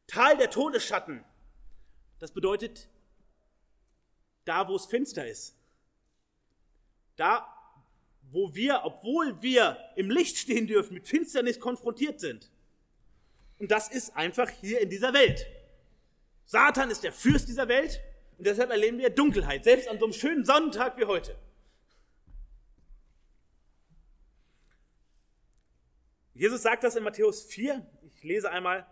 [0.07, 1.25] Tal der Todesschatten,
[2.19, 2.89] das bedeutet
[4.45, 5.57] da, wo es finster ist.
[7.17, 7.47] Da,
[8.31, 12.51] wo wir, obwohl wir im Licht stehen dürfen, mit Finsternis konfrontiert sind.
[13.59, 15.47] Und das ist einfach hier in dieser Welt.
[16.45, 18.01] Satan ist der Fürst dieser Welt
[18.37, 21.37] und deshalb erleben wir Dunkelheit, selbst an so einem schönen Sonnentag wie heute.
[26.35, 28.87] Jesus sagt das in Matthäus 4, ich lese einmal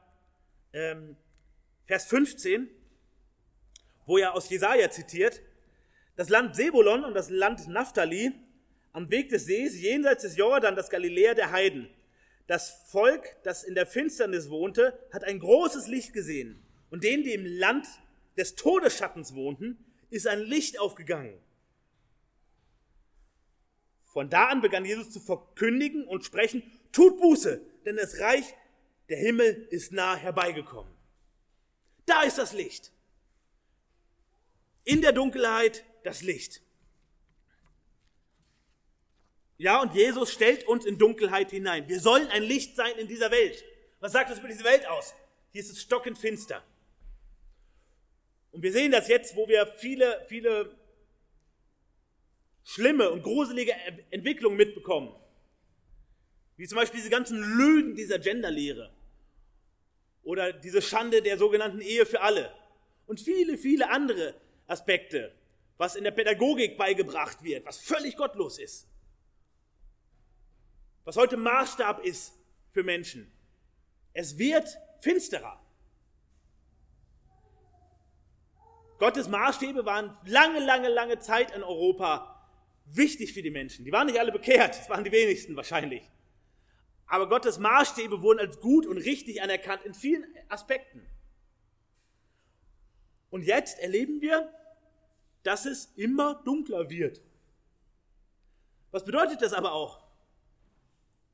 [0.73, 1.17] ähm,
[1.85, 2.69] Vers 15,
[4.07, 5.41] wo er aus Jesaja zitiert,
[6.17, 8.33] das Land Sebulon und das Land Naphtali
[8.93, 11.89] am Weg des Sees jenseits des Jordan, das Galiläa der Heiden.
[12.47, 16.63] Das Volk, das in der Finsternis wohnte, hat ein großes Licht gesehen.
[16.91, 17.87] Und denen, die im Land
[18.37, 21.39] des Todesschattens wohnten, ist ein Licht aufgegangen.
[24.13, 26.63] Von da an begann Jesus zu verkündigen und sprechen,
[26.93, 28.45] tut Buße, denn das Reich
[29.09, 30.93] der Himmel ist nah herbeigekommen.
[32.07, 32.93] Da ist das Licht.
[34.85, 36.63] In der Dunkelheit das Licht.
[39.59, 41.89] Ja, und Jesus stellt uns in Dunkelheit hinein.
[41.89, 43.65] Wir sollen ein Licht sein in dieser Welt.
[44.01, 45.15] Was sagt das über diese Welt aus?
[45.53, 46.65] Hier ist es stockend finster.
[48.51, 50.77] Und wir sehen das jetzt, wo wir viele, viele
[52.65, 53.73] schlimme und gruselige
[54.11, 55.15] Entwicklungen mitbekommen.
[56.63, 58.95] Wie zum Beispiel diese ganzen Lügen dieser Genderlehre.
[60.23, 62.55] Oder diese Schande der sogenannten Ehe für alle.
[63.07, 65.35] Und viele, viele andere Aspekte,
[65.77, 68.87] was in der Pädagogik beigebracht wird, was völlig gottlos ist.
[71.03, 72.33] Was heute Maßstab ist
[72.71, 73.33] für Menschen.
[74.13, 75.61] Es wird finsterer.
[78.99, 82.49] Gottes Maßstäbe waren lange, lange, lange Zeit in Europa
[82.85, 83.85] wichtig für die Menschen.
[83.85, 86.09] Die waren nicht alle bekehrt, das waren die wenigsten wahrscheinlich.
[87.13, 91.07] Aber Gottes Maßstäbe wurden als gut und richtig anerkannt in vielen Aspekten.
[93.29, 94.51] Und jetzt erleben wir,
[95.43, 97.21] dass es immer dunkler wird.
[98.93, 100.03] Was bedeutet das aber auch?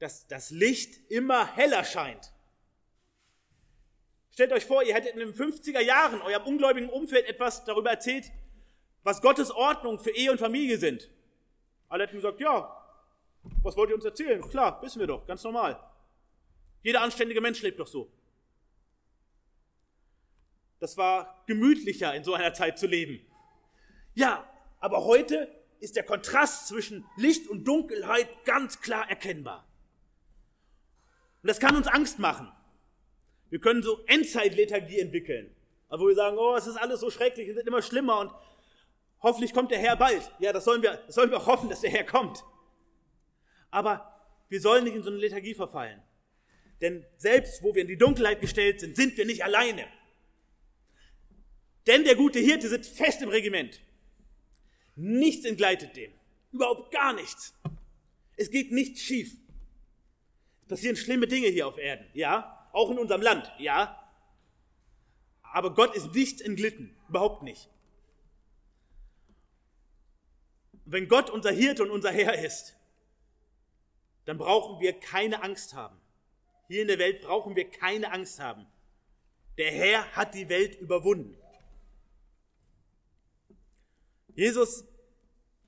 [0.00, 2.32] Dass das Licht immer heller scheint.
[4.32, 8.32] Stellt euch vor, ihr hättet in den 50er Jahren eurem ungläubigen Umfeld etwas darüber erzählt,
[9.04, 11.08] was Gottes Ordnung für Ehe und Familie sind.
[11.88, 12.77] Alle hätten gesagt, ja,
[13.62, 14.40] was wollt ihr uns erzählen?
[14.48, 15.78] Klar, wissen wir doch, ganz normal.
[16.82, 18.10] Jeder anständige Mensch lebt doch so.
[20.80, 23.20] Das war gemütlicher in so einer Zeit zu leben.
[24.14, 24.48] Ja,
[24.80, 25.48] aber heute
[25.80, 29.66] ist der Kontrast zwischen Licht und Dunkelheit ganz klar erkennbar.
[31.42, 32.50] Und das kann uns Angst machen.
[33.50, 35.54] Wir können so Endzeitlethargie entwickeln,
[35.88, 38.32] wo wir sagen, oh, es ist alles so schrecklich, es wird immer schlimmer und
[39.22, 40.30] hoffentlich kommt der Herr bald.
[40.38, 42.44] Ja, das sollen wir, das sollen wir hoffen, dass der Herr kommt.
[43.70, 46.02] Aber wir sollen nicht in so eine Lethargie verfallen.
[46.80, 49.86] Denn selbst wo wir in die Dunkelheit gestellt sind, sind wir nicht alleine.
[51.86, 53.80] Denn der gute Hirte sitzt fest im Regiment.
[54.94, 56.12] Nichts entgleitet dem.
[56.52, 57.54] Überhaupt gar nichts.
[58.36, 59.36] Es geht nichts schief.
[60.62, 62.58] Es passieren schlimme Dinge hier auf Erden, ja?
[62.72, 63.98] auch in unserem Land, ja.
[65.42, 67.68] Aber Gott ist nicht entglitten, überhaupt nicht.
[70.84, 72.76] Wenn Gott unser Hirte und unser Herr ist,
[74.28, 75.96] dann brauchen wir keine Angst haben.
[76.66, 78.66] Hier in der Welt brauchen wir keine Angst haben.
[79.56, 81.34] Der Herr hat die Welt überwunden.
[84.34, 84.84] Jesus,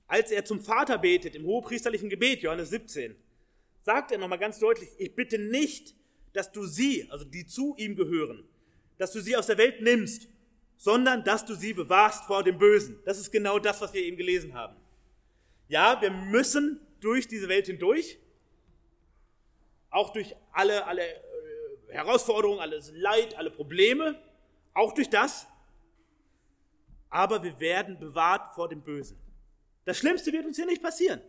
[0.06, 3.16] als er zum Vater betet im hohepriesterlichen Gebet, Johannes 17,
[3.80, 5.94] sagt er nochmal ganz deutlich, ich bitte nicht,
[6.34, 8.46] dass du sie, also die zu ihm gehören,
[8.98, 10.28] dass du sie aus der Welt nimmst,
[10.76, 12.98] sondern dass du sie bewahrst vor dem Bösen.
[13.06, 14.76] Das ist genau das, was wir eben gelesen haben.
[15.68, 18.18] Ja, wir müssen durch diese Welt hindurch,
[19.90, 21.20] auch durch alle, alle äh,
[21.90, 24.20] Herausforderungen, alles Leid, alle Probleme,
[24.74, 25.46] auch durch das,
[27.08, 29.18] aber wir werden bewahrt vor dem Bösen.
[29.84, 31.20] Das Schlimmste wird uns hier nicht passieren.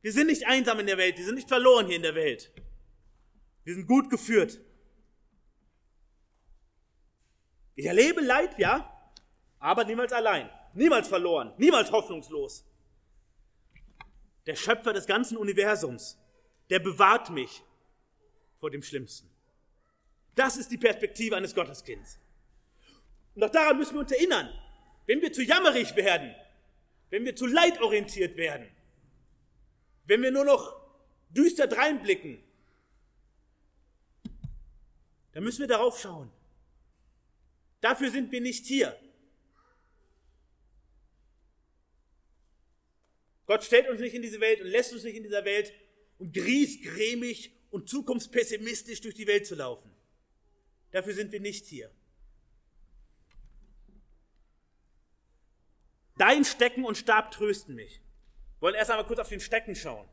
[0.00, 2.52] Wir sind nicht einsam in der Welt, wir sind nicht verloren hier in der Welt.
[3.64, 4.60] Wir sind gut geführt.
[7.76, 8.88] Ich erlebe Leid, ja,
[9.60, 12.64] aber niemals allein, niemals verloren, niemals hoffnungslos.
[14.46, 16.18] Der Schöpfer des ganzen Universums,
[16.72, 17.62] der bewahrt mich
[18.56, 19.28] vor dem Schlimmsten.
[20.34, 22.18] Das ist die Perspektive eines Gotteskinds.
[23.34, 24.48] Und auch daran müssen wir uns erinnern.
[25.04, 26.34] Wenn wir zu jammerig werden,
[27.10, 28.66] wenn wir zu leitorientiert werden,
[30.06, 30.80] wenn wir nur noch
[31.28, 32.42] düster dreinblicken,
[35.32, 36.32] dann müssen wir darauf schauen.
[37.82, 38.98] Dafür sind wir nicht hier.
[43.44, 45.70] Gott stellt uns nicht in diese Welt und lässt uns nicht in dieser Welt,
[46.22, 49.90] um griesgrämig und zukunftspessimistisch durch die Welt zu laufen.
[50.92, 51.90] Dafür sind wir nicht hier.
[56.16, 58.00] Dein Stecken und Stab trösten mich.
[58.58, 60.08] Wir wollen erst einmal kurz auf den Stecken schauen.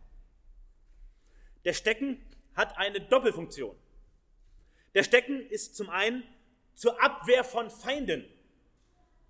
[1.64, 3.78] Der Stecken hat eine Doppelfunktion.
[4.96, 6.24] Der Stecken ist zum einen
[6.74, 8.26] zur Abwehr von Feinden.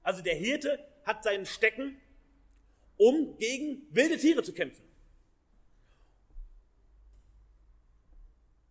[0.02, 2.00] Also der Hirte hat seinen Stecken,
[2.96, 4.89] um gegen wilde Tiere zu kämpfen.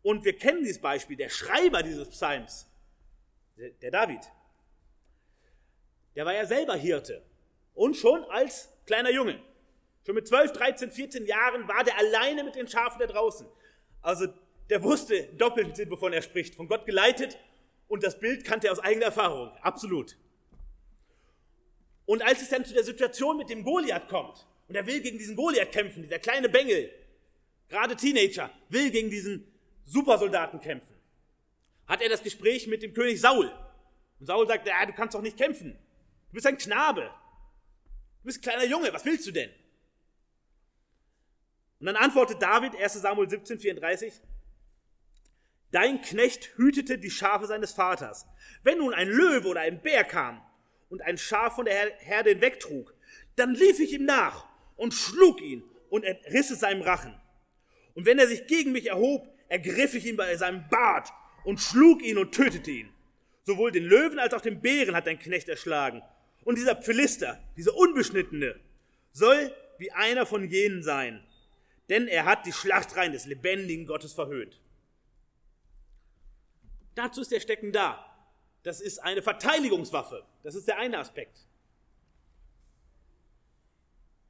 [0.08, 2.66] Und wir kennen dieses Beispiel, der Schreiber dieses Psalms,
[3.58, 4.20] der David,
[6.16, 7.22] der war ja selber Hirte
[7.74, 9.38] und schon als kleiner Junge.
[10.06, 13.46] Schon mit 12, 13, 14 Jahren war der alleine mit den Schafen da draußen.
[14.00, 14.28] Also
[14.70, 16.54] der wusste doppelten Sinn, wovon er spricht.
[16.54, 17.36] Von Gott geleitet
[17.86, 19.50] und das Bild kannte er aus eigener Erfahrung.
[19.60, 20.16] Absolut.
[22.06, 25.18] Und als es dann zu der Situation mit dem Goliath kommt und er will gegen
[25.18, 26.90] diesen Goliath kämpfen, dieser kleine Bengel,
[27.68, 29.46] gerade Teenager, will gegen diesen
[29.88, 30.94] Supersoldaten kämpfen,
[31.86, 33.50] hat er das Gespräch mit dem König Saul.
[34.20, 35.78] Und Saul sagt, ja, du kannst doch nicht kämpfen.
[36.28, 37.10] Du bist ein Knabe.
[38.20, 39.50] Du bist ein kleiner Junge, was willst du denn?
[41.80, 44.20] Und dann antwortet David, 1 Samuel 17, 34,
[45.70, 48.26] Dein Knecht hütete die Schafe seines Vaters.
[48.62, 50.42] Wenn nun ein Löwe oder ein Bär kam
[50.88, 52.94] und ein Schaf von der Herde hinwegtrug,
[53.36, 57.14] dann lief ich ihm nach und schlug ihn und entriss es seinem Rachen.
[57.94, 61.12] Und wenn er sich gegen mich erhob, ergriff ich ihn bei seinem Bart
[61.44, 62.92] und schlug ihn und tötete ihn.
[63.42, 66.02] Sowohl den Löwen als auch den Bären hat dein Knecht erschlagen.
[66.44, 68.58] Und dieser Philister, dieser Unbeschnittene,
[69.12, 71.26] soll wie einer von jenen sein,
[71.88, 74.60] denn er hat die Schlachtreihen des lebendigen Gottes verhöhnt.
[76.94, 78.04] Dazu ist der Stecken da.
[78.62, 80.26] Das ist eine Verteidigungswaffe.
[80.42, 81.46] Das ist der eine Aspekt.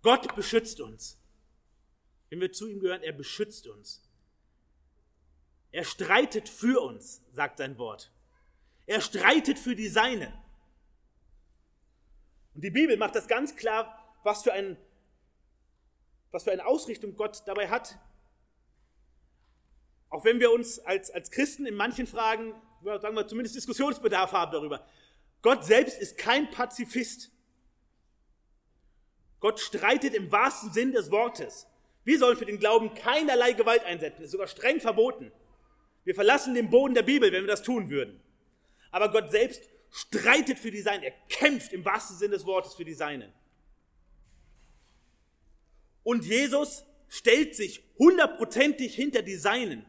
[0.03, 1.19] Gott beschützt uns.
[2.29, 4.08] Wenn wir zu ihm gehören, er beschützt uns.
[5.71, 8.11] Er streitet für uns, sagt sein Wort.
[8.87, 10.33] Er streitet für die Seinen.
[12.55, 14.77] Und die Bibel macht das ganz klar, was für, ein,
[16.31, 17.99] was für eine Ausrichtung Gott dabei hat.
[20.09, 24.53] Auch wenn wir uns als, als Christen in manchen Fragen, sagen wir zumindest Diskussionsbedarf haben
[24.53, 24.87] darüber.
[25.43, 27.31] Gott selbst ist kein Pazifist.
[29.41, 31.67] Gott streitet im wahrsten Sinn des Wortes.
[32.05, 34.23] Wir sollen für den Glauben keinerlei Gewalt einsetzen.
[34.23, 35.31] Ist sogar streng verboten.
[36.05, 38.21] Wir verlassen den Boden der Bibel, wenn wir das tun würden.
[38.91, 41.03] Aber Gott selbst streitet für die Seinen.
[41.03, 43.33] Er kämpft im wahrsten Sinn des Wortes für die Seinen.
[46.03, 49.85] Und Jesus stellt sich hundertprozentig hinter die Seinen.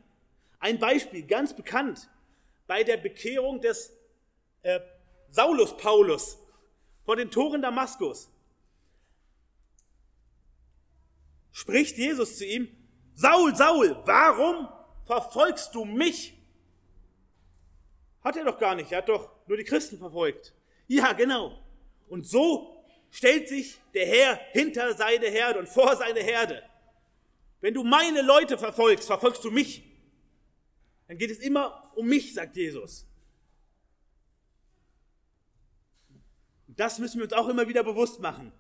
[0.60, 2.10] Ein Beispiel, ganz bekannt,
[2.68, 3.94] bei der Bekehrung des
[4.62, 4.80] äh,
[5.30, 6.38] Saulus Paulus
[7.06, 8.30] vor den Toren Damaskus.
[11.52, 12.70] Spricht Jesus zu ihm,
[13.16, 14.68] Saul, Saul, warum
[15.10, 16.34] verfolgst du mich?
[18.24, 20.54] Hat er doch gar nicht, er hat doch nur die Christen verfolgt.
[20.88, 21.58] Ja, genau.
[22.10, 26.62] Und so stellt sich der Herr hinter seine Herde und vor seine Herde.
[27.62, 29.90] Wenn du meine Leute verfolgst, verfolgst du mich
[31.10, 33.08] dann geht es immer um mich, sagt Jesus.
[36.68, 38.54] Das müssen wir uns auch immer wieder bewusst machen.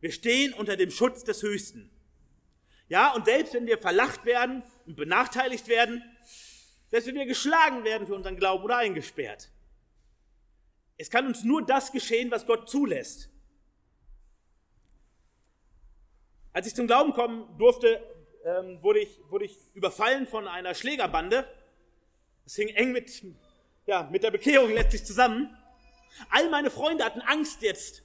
[0.00, 1.92] Wir stehen unter dem Schutz des Höchsten.
[2.88, 6.02] Ja, und selbst wenn wir verlacht werden und benachteiligt werden,
[6.90, 9.50] selbst wenn wir geschlagen werden für unseren Glauben oder eingesperrt,
[10.98, 13.28] es kann uns nur das geschehen, was Gott zulässt.
[16.52, 18.02] Als ich zum Glauben kommen durfte,
[18.44, 21.46] ähm, wurde, ich, wurde ich überfallen von einer Schlägerbande
[22.44, 23.22] das hing eng mit,
[23.86, 25.56] ja, mit der Bekehrung letztlich zusammen.
[26.30, 28.02] All meine Freunde hatten Angst jetzt,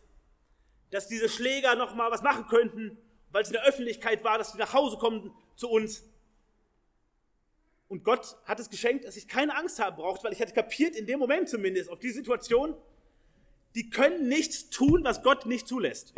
[0.91, 2.97] dass diese Schläger noch mal was machen könnten,
[3.31, 6.03] weil es in der Öffentlichkeit war, dass sie nach Hause kommen zu uns.
[7.89, 10.95] Und Gott hat es geschenkt, dass ich keine Angst haben brauchte, weil ich hatte kapiert,
[10.95, 12.75] in dem Moment zumindest, auf die Situation,
[13.75, 16.13] die können nichts tun, was Gott nicht zulässt.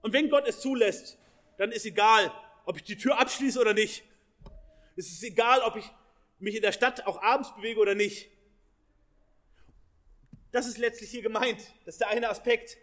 [0.00, 1.18] Und wenn Gott es zulässt,
[1.58, 2.32] dann ist egal,
[2.64, 4.04] ob ich die Tür abschließe oder nicht.
[4.96, 5.90] Es ist egal, ob ich
[6.38, 8.28] mich in der Stadt auch abends bewege oder nicht.
[10.50, 11.58] Das ist letztlich hier gemeint.
[11.84, 12.76] Das ist der eine Aspekt.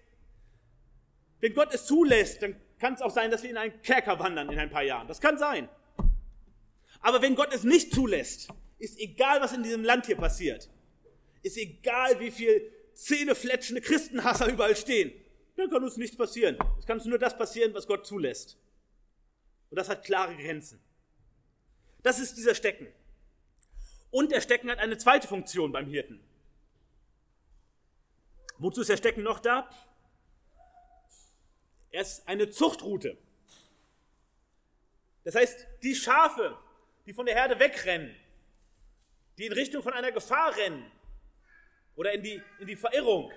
[1.39, 4.49] Wenn Gott es zulässt, dann kann es auch sein, dass wir in einen Kerker wandern
[4.49, 5.07] in ein paar Jahren.
[5.07, 5.69] Das kann sein.
[7.09, 10.69] Aber wenn Gott es nicht zulässt, ist egal, was in diesem Land hier passiert.
[11.41, 15.11] Ist egal, wie viel zähnefletschende Christenhasser überall stehen.
[15.55, 16.55] dann kann uns nichts passieren.
[16.77, 18.59] Es kann uns nur das passieren, was Gott zulässt.
[19.71, 20.79] Und das hat klare Grenzen.
[22.03, 22.85] Das ist dieser Stecken.
[24.11, 26.19] Und der Stecken hat eine zweite Funktion beim Hirten.
[28.59, 29.67] Wozu ist der Stecken noch da?
[31.89, 33.17] Er ist eine Zuchtroute.
[35.23, 36.55] Das heißt, die Schafe,
[37.05, 38.15] die von der Herde wegrennen,
[39.37, 40.91] die in Richtung von einer Gefahr rennen
[41.95, 43.31] oder in die, in die Verirrung,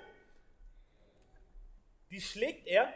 [2.11, 2.93] die schlägt er,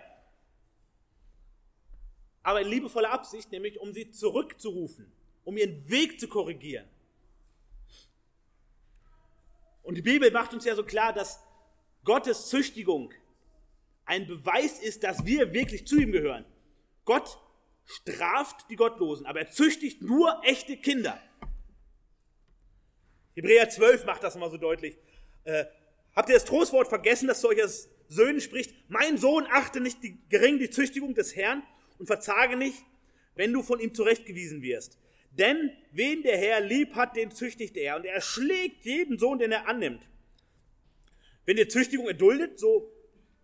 [2.43, 5.11] aber in liebevoller Absicht, nämlich um sie zurückzurufen,
[5.45, 6.89] um ihren Weg zu korrigieren.
[9.83, 11.41] Und die Bibel macht uns ja so klar, dass
[12.05, 13.13] Gottes Züchtigung
[14.05, 16.45] ein Beweis ist, dass wir wirklich zu ihm gehören.
[17.05, 17.39] Gott
[17.87, 21.21] straft die Gottlosen, aber er züchtigt nur echte Kinder.
[23.35, 24.97] Hebräer 12 macht das immer so deutlich.
[25.45, 25.67] Äh,
[26.15, 28.75] habt ihr das Trostwort vergessen, das zu euch als Söhnen spricht?
[28.89, 31.63] Mein Sohn, achte nicht die, gering die Züchtigung des Herrn
[31.99, 32.85] und verzage nicht,
[33.35, 34.99] wenn du von ihm zurechtgewiesen wirst.
[35.31, 39.53] Denn wen der Herr lieb hat, den züchtigt er und er schlägt jeden Sohn, den
[39.53, 40.09] er annimmt.
[41.45, 42.91] Wenn ihr Züchtigung erduldet, so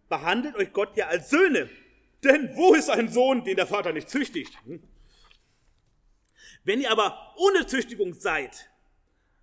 [0.08, 1.68] behandelt euch Gott ja als Söhne.
[2.24, 4.56] Denn wo ist ein Sohn, den der Vater nicht züchtigt?
[4.64, 4.82] Hm?
[6.64, 8.70] Wenn ihr aber ohne Züchtigung seid,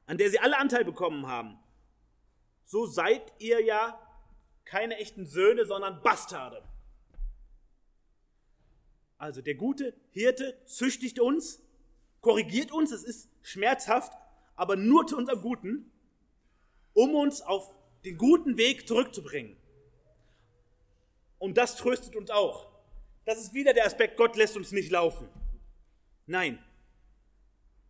[0.06, 1.60] an der sie alle Anteil bekommen haben,
[2.64, 4.00] so seid ihr ja
[4.64, 6.64] keine echten Söhne, sondern Bastarde.
[9.18, 11.62] Also der gute Hirte züchtigt uns,
[12.22, 14.14] korrigiert uns, es ist schmerzhaft,
[14.56, 15.92] aber nur zu unserem Guten,
[16.94, 17.76] um uns auf
[18.06, 19.58] den guten Weg zurückzubringen.
[21.38, 22.69] Und das tröstet uns auch.
[23.30, 25.30] Das ist wieder der Aspekt, Gott lässt uns nicht laufen.
[26.26, 26.58] Nein,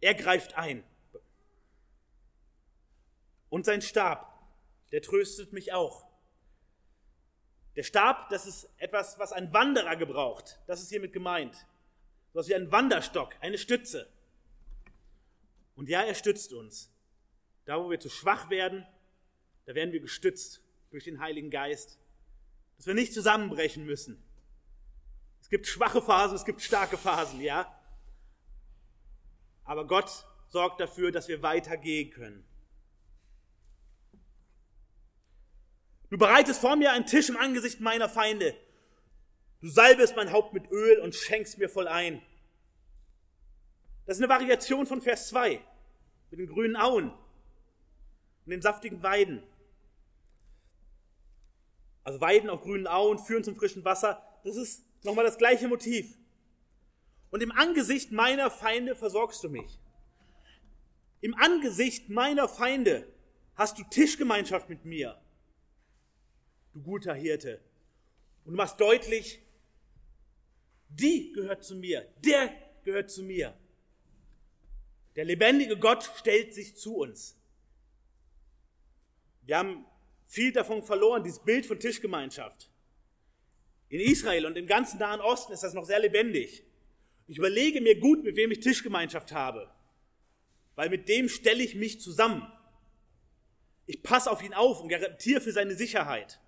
[0.02, 0.84] er greift ein.
[3.48, 4.38] Und sein Stab,
[4.92, 6.06] der tröstet mich auch.
[7.78, 10.60] Der Stab, das ist etwas, was ein Wanderer gebraucht.
[10.68, 11.66] Das ist hiermit gemeint.
[12.34, 14.12] So wie ein Wanderstock, eine Stütze.
[15.78, 16.92] Und ja, er stützt uns.
[17.64, 18.86] Da, wo wir zu schwach werden,
[19.68, 21.98] da werden wir gestützt durch den Heiligen Geist.
[22.76, 24.22] Dass wir nicht zusammenbrechen müssen.
[25.50, 27.76] Es gibt schwache Phasen, es gibt starke Phasen, ja.
[29.64, 32.48] Aber Gott sorgt dafür, dass wir weitergehen können.
[36.12, 38.56] Du bereitest vor mir einen Tisch im Angesicht meiner Feinde.
[39.62, 42.22] Du salbest mein Haupt mit Öl und schenkst mir voll ein.
[44.06, 45.60] Das ist eine Variation von Vers 2
[46.30, 49.42] mit den grünen Auen und den saftigen Weiden.
[52.04, 54.22] Also Weiden auf grünen Auen führen zum frischen Wasser.
[54.44, 56.18] Das ist nochmal das gleiche Motiv.
[57.32, 59.80] Und im Angesicht meiner Feinde versorgst du mich.
[61.22, 63.08] Im Angesicht meiner Feinde
[63.56, 65.20] hast du Tischgemeinschaft mit mir
[66.74, 67.62] du guter Hirte.
[68.46, 69.40] Und du machst deutlich,
[70.90, 73.56] die gehört zu mir, der gehört zu mir.
[75.16, 77.36] Der lebendige Gott stellt sich zu uns.
[79.42, 79.86] Wir haben
[80.28, 82.69] viel davon verloren, dieses Bild von Tischgemeinschaft.
[83.90, 86.64] In Israel und im ganzen Nahen Osten ist das noch sehr lebendig.
[87.28, 89.70] Ich überlege mir gut, mit wem ich Tischgemeinschaft habe,
[90.76, 92.48] weil mit dem stelle ich mich zusammen.
[93.88, 96.40] Ich passe auf ihn auf und garantiere für seine Sicherheit.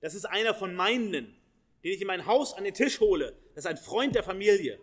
[0.00, 1.36] Das ist einer von meinen,
[1.84, 3.36] den ich in mein Haus an den Tisch hole.
[3.54, 4.80] Das ist ein Freund der Familie.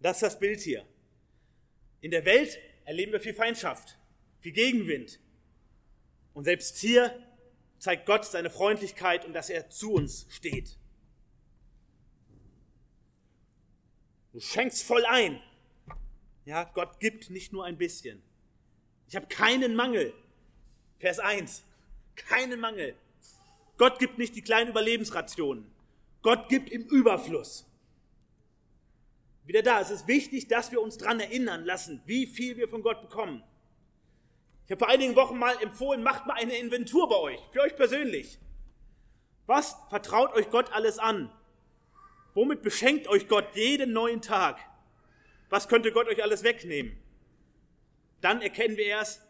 [0.00, 0.86] Das ist das Bild hier.
[2.00, 3.98] In der Welt erleben wir viel Feindschaft,
[4.40, 5.20] viel Gegenwind.
[6.32, 7.27] Und selbst hier
[7.78, 10.78] zeigt Gott seine Freundlichkeit und dass er zu uns steht.
[14.32, 15.42] Du schenkst voll ein.
[16.44, 18.22] Ja, Gott gibt nicht nur ein bisschen.
[19.08, 20.12] Ich habe keinen Mangel.
[20.98, 21.64] Vers 1.
[22.14, 22.94] Keinen Mangel.
[23.76, 25.70] Gott gibt nicht die kleinen Überlebensrationen.
[26.22, 27.64] Gott gibt im Überfluss.
[29.44, 32.82] Wieder da, es ist wichtig, dass wir uns daran erinnern lassen, wie viel wir von
[32.82, 33.42] Gott bekommen.
[34.68, 37.74] Ich habe vor einigen Wochen mal empfohlen, macht mal eine Inventur bei euch, für euch
[37.74, 38.38] persönlich.
[39.46, 41.32] Was vertraut euch Gott alles an?
[42.34, 44.60] Womit beschenkt euch Gott jeden neuen Tag?
[45.48, 46.96] Was könnte Gott euch alles wegnehmen?
[48.20, 49.22] Dann erkennen wir erst,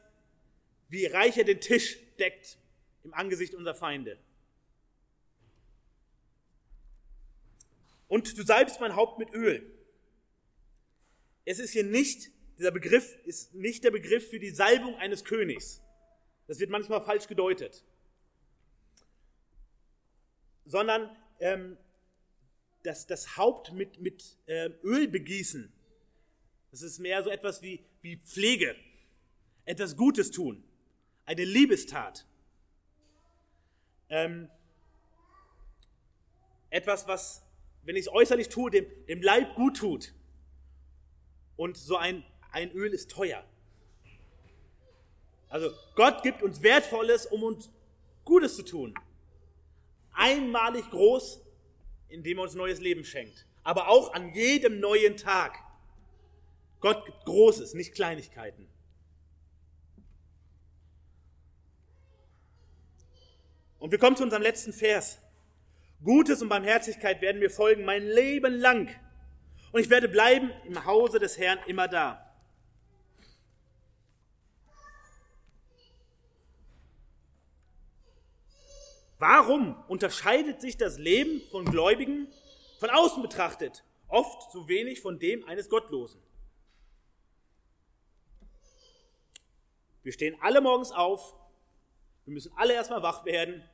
[0.91, 2.59] wie reich er den Tisch deckt
[3.05, 4.19] im Angesicht unserer Feinde.
[8.09, 9.71] und du salbst mein Haupt mit Öl.
[11.45, 15.81] Es ist hier nicht, dieser Begriff ist nicht der Begriff für die Salbung eines Königs.
[16.49, 17.85] Das wird manchmal falsch gedeutet.
[20.65, 21.79] Sondern ähm,
[22.83, 25.73] das, das Haupt mit, mit äh, Öl begießen.
[26.71, 28.75] Das ist mehr so etwas wie, wie Pflege,
[29.65, 30.63] etwas Gutes tun,
[31.25, 32.27] eine Liebestat.
[34.11, 34.51] Ähm,
[36.71, 37.43] etwas, was,
[37.83, 40.13] wenn ich es äußerlich tue, dem, dem Leib gut tut.
[41.57, 43.45] Und so ein, ein Öl ist teuer.
[45.49, 47.71] Also Gott gibt uns Wertvolles, um uns
[48.25, 48.95] Gutes zu tun.
[50.13, 51.41] Einmalig groß,
[52.09, 53.47] indem er uns neues Leben schenkt.
[53.63, 55.59] Aber auch an jedem neuen Tag.
[56.81, 58.69] Gott gibt Großes, nicht Kleinigkeiten.
[63.79, 65.19] Und wir kommen zu unserem letzten Vers.
[66.03, 68.89] Gutes und Barmherzigkeit werden mir folgen mein Leben lang.
[69.73, 72.28] Und ich werde bleiben im Hause des Herrn immer da.
[79.19, 82.29] Warum unterscheidet sich das Leben von Gläubigen
[82.79, 86.23] von außen betrachtet oft so wenig von dem eines Gottlosen?
[90.05, 91.35] Wir stehen alle morgens auf,
[92.25, 93.69] wir müssen alle erstmal wach werden,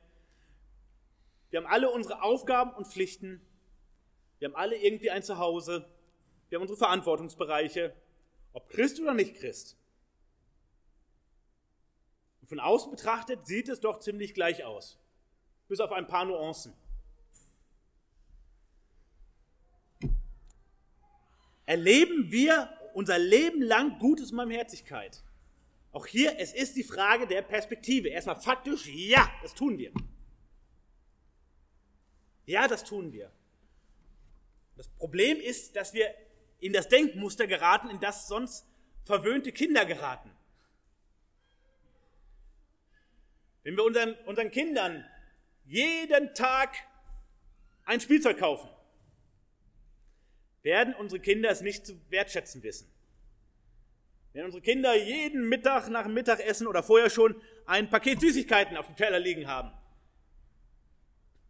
[1.51, 3.39] wir haben alle unsere Aufgaben und Pflichten,
[4.39, 5.87] wir haben alle irgendwie ein Zuhause,
[6.49, 7.95] wir haben unsere Verantwortungsbereiche,
[8.51, 9.77] ob Christ oder nicht Christ.
[12.41, 14.99] Und von außen betrachtet sieht es doch ziemlich gleich aus
[15.67, 16.73] bis auf ein paar Nuancen.
[21.65, 25.23] Erleben wir unser Leben lang Gutes und Barmherzigkeit?
[25.91, 28.09] Auch hier, es ist die Frage der Perspektive.
[28.09, 29.91] Erstmal faktisch, ja, das tun wir.
[32.45, 33.31] Ja, das tun wir.
[34.75, 36.13] Das Problem ist, dass wir
[36.59, 38.67] in das Denkmuster geraten, in das sonst
[39.03, 40.31] verwöhnte Kinder geraten.
[43.63, 45.05] Wenn wir unseren, unseren Kindern
[45.65, 46.75] jeden Tag
[47.85, 48.69] ein Spielzeug kaufen,
[50.63, 52.91] werden unsere Kinder es nicht zu wertschätzen wissen.
[54.33, 58.87] Wenn unsere Kinder jeden Mittag nach dem Mittagessen oder vorher schon ein Paket Süßigkeiten auf
[58.87, 59.71] dem Teller liegen haben,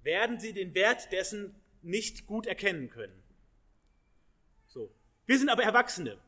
[0.04, 3.24] werden sie den Wert dessen nicht gut erkennen können.
[4.68, 4.94] So.
[5.26, 6.20] Wir sind aber Erwachsene.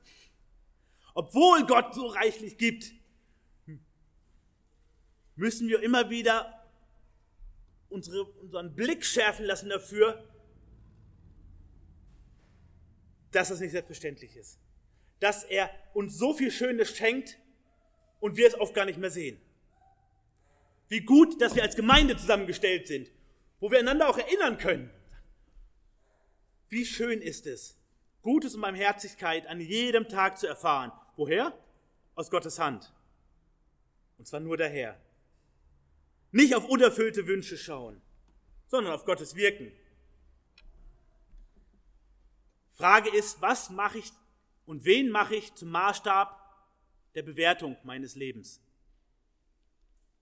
[1.14, 2.92] Obwohl Gott so reichlich gibt,
[5.36, 6.57] müssen wir immer wieder
[7.90, 10.24] unsere, unseren Blick schärfen lassen dafür,
[13.32, 14.60] dass das nicht selbstverständlich ist.
[15.20, 17.38] Dass er uns so viel Schönes schenkt
[18.20, 19.40] und wir es oft gar nicht mehr sehen.
[20.90, 23.12] Wie gut, dass wir als Gemeinde zusammengestellt sind,
[23.60, 24.90] wo wir einander auch erinnern können.
[26.70, 27.78] Wie schön ist es,
[28.22, 30.92] Gutes und Barmherzigkeit an jedem Tag zu erfahren.
[31.16, 31.58] Woher?
[32.16, 32.92] Aus Gottes Hand.
[34.18, 35.00] Und zwar nur daher.
[36.38, 38.00] Nicht auf unerfüllte Wünsche schauen,
[38.68, 39.72] sondern auf Gottes Wirken.
[42.76, 44.12] Frage ist, was mache ich
[44.68, 46.40] und wen mache ich zum Maßstab
[47.16, 48.62] der Bewertung meines Lebens?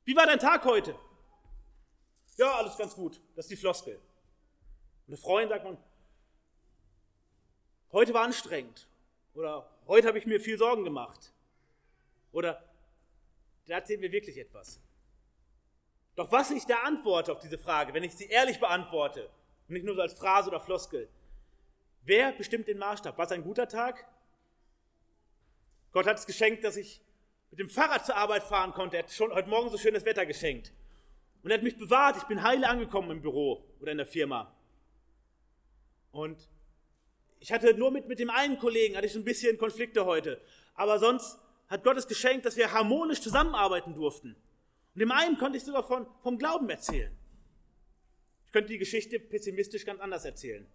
[0.05, 0.97] Wie war dein Tag heute?
[2.37, 3.19] Ja, alles ganz gut.
[3.35, 3.99] Das ist die Floskel.
[5.07, 5.77] Eine Freundin sagt man,
[7.91, 8.87] heute war anstrengend.
[9.33, 11.33] Oder heute habe ich mir viel Sorgen gemacht.
[12.31, 12.63] Oder
[13.65, 14.79] da erzählen wir wirklich etwas.
[16.15, 19.29] Doch was ich da antworte auf diese Frage, wenn ich sie ehrlich beantworte
[19.67, 21.09] und nicht nur so als Phrase oder Floskel,
[22.03, 23.17] wer bestimmt den Maßstab?
[23.17, 24.07] War es ein guter Tag?
[25.91, 27.01] Gott hat es geschenkt, dass ich
[27.51, 28.97] mit dem Fahrrad zur Arbeit fahren konnte.
[28.97, 30.73] Er hat schon heute Morgen so schönes Wetter geschenkt.
[31.43, 32.17] Und er hat mich bewahrt.
[32.17, 34.53] Ich bin heile angekommen im Büro oder in der Firma.
[36.11, 36.49] Und
[37.39, 40.41] ich hatte nur mit, mit dem einen Kollegen, hatte ich ein bisschen Konflikte heute.
[40.73, 41.37] Aber sonst
[41.67, 44.35] hat Gott es geschenkt, dass wir harmonisch zusammenarbeiten durften.
[44.95, 47.13] Und dem einen konnte ich sogar von, vom Glauben erzählen.
[48.45, 50.65] Ich könnte die Geschichte pessimistisch ganz anders erzählen.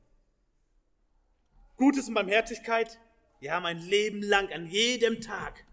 [1.77, 3.01] Gutes und Barmherzigkeit,
[3.41, 5.65] ja, mein Leben lang, an jedem Tag,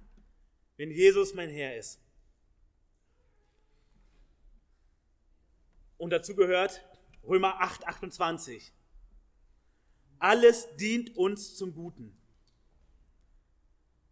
[0.78, 2.00] wenn Jesus mein Herr ist.
[5.98, 6.86] Und dazu gehört
[7.26, 8.72] Römer 8, 28.
[10.20, 12.18] Alles dient uns zum Guten.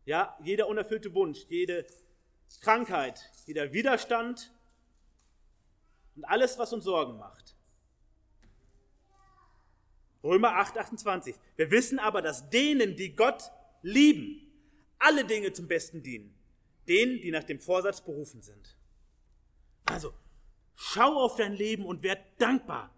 [0.04, 1.88] Ja, jeder unerfüllte Wunsch, jede
[2.62, 4.52] Krankheit, jeder Widerstand
[6.16, 7.56] und alles, was uns Sorgen macht.
[10.24, 11.36] Römer 8, 28.
[11.56, 13.52] Wir wissen aber, dass denen, die Gott
[13.84, 14.52] lieben,
[14.98, 16.34] alle Dinge zum Besten dienen.
[16.88, 18.76] Denen, die nach dem Vorsatz berufen sind.
[19.86, 20.14] Also,
[20.74, 22.92] schau auf dein Leben und werd dankbar.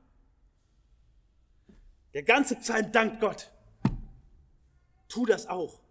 [2.13, 3.51] Der ganze Psalm dankt Gott.
[5.09, 5.81] Tu das auch.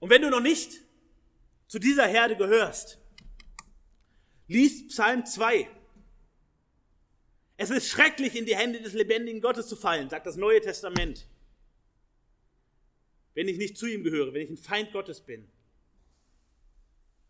[0.00, 0.80] Und wenn du noch nicht
[1.66, 2.98] zu dieser Herde gehörst,
[4.46, 5.68] lies Psalm 2.
[7.56, 11.26] Es ist schrecklich, in die Hände des lebendigen Gottes zu fallen, sagt das Neue Testament.
[13.34, 15.48] Wenn ich nicht zu ihm gehöre, wenn ich ein Feind Gottes bin.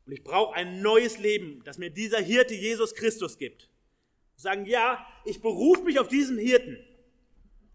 [0.07, 3.69] Und ich brauche ein neues Leben, das mir dieser Hirte Jesus Christus gibt.
[4.37, 6.79] Sagen, ja, ich berufe mich auf diesen Hirten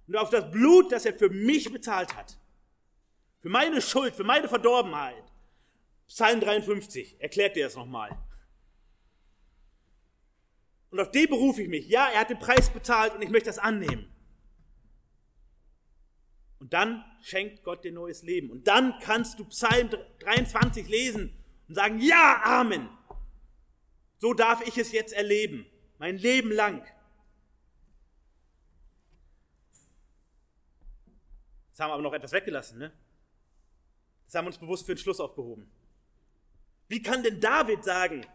[0.08, 2.38] und auf das Blut, das er für mich bezahlt hat.
[3.44, 5.22] Für meine Schuld, für meine Verdorbenheit.
[6.08, 8.18] Psalm 53 erklärt dir das nochmal.
[10.90, 11.90] Und auf den berufe ich mich.
[11.90, 14.10] Ja, er hat den Preis bezahlt und ich möchte das annehmen.
[16.60, 18.50] Und dann schenkt Gott dir neues Leben.
[18.50, 19.90] Und dann kannst du Psalm
[20.20, 21.38] 23 lesen
[21.68, 22.88] und sagen, ja, Amen.
[24.20, 25.66] So darf ich es jetzt erleben,
[25.98, 26.86] mein Leben lang.
[31.68, 32.94] Jetzt haben wir aber noch etwas weggelassen, ne?
[34.34, 35.70] Das haben wir uns bewusst für den Schluss aufgehoben.
[36.88, 38.26] Wie kann denn David sagen,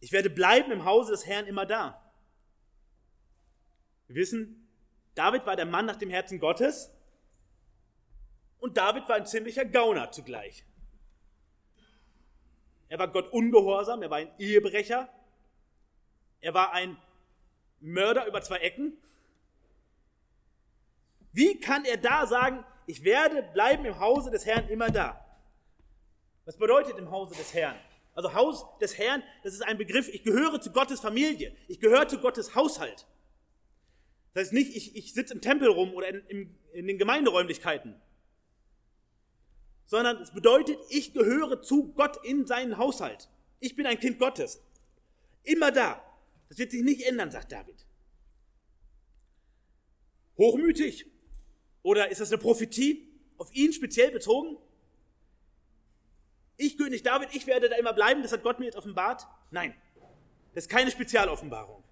[0.00, 2.02] ich werde bleiben im Hause des Herrn immer da?
[4.06, 4.66] Wir wissen,
[5.14, 6.90] David war der Mann nach dem Herzen Gottes
[8.58, 10.64] und David war ein ziemlicher Gauner zugleich.
[12.88, 15.10] Er war Gott ungehorsam, er war ein Ehebrecher,
[16.40, 16.96] er war ein
[17.80, 18.96] Mörder über zwei Ecken.
[21.34, 25.22] Wie kann er da sagen, ich werde bleiben im Hause des Herrn immer da?
[26.46, 27.76] Was bedeutet im Hause des Herrn?
[28.14, 32.08] Also Haus des Herrn, das ist ein Begriff, ich gehöre zu Gottes Familie, ich gehöre
[32.08, 33.06] zu Gottes Haushalt.
[34.32, 37.94] Das heißt nicht, ich, ich sitze im Tempel rum oder in, in, in den Gemeinderäumlichkeiten,
[39.84, 43.28] sondern es bedeutet, ich gehöre zu Gott in seinen Haushalt.
[43.60, 44.62] Ich bin ein Kind Gottes.
[45.42, 46.02] Immer da.
[46.48, 47.84] Das wird sich nicht ändern, sagt David.
[50.38, 51.06] Hochmütig?
[51.88, 53.08] Oder ist das eine Prophetie
[53.38, 54.58] auf ihn speziell bezogen?
[56.58, 59.26] Ich, König David, ich werde da immer bleiben, das hat Gott mir jetzt offenbart?
[59.50, 59.74] Nein,
[60.52, 61.82] das ist keine Spezialoffenbarung.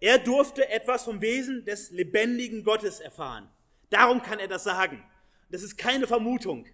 [0.00, 3.48] Er durfte etwas vom Wesen des lebendigen Gottes erfahren.
[3.88, 5.02] Darum kann er das sagen.
[5.48, 6.66] Das ist keine Vermutung,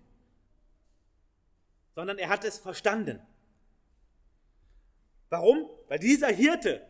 [1.93, 3.21] sondern er hat es verstanden.
[5.29, 5.71] Warum?
[5.87, 6.85] Weil dieser Hirte,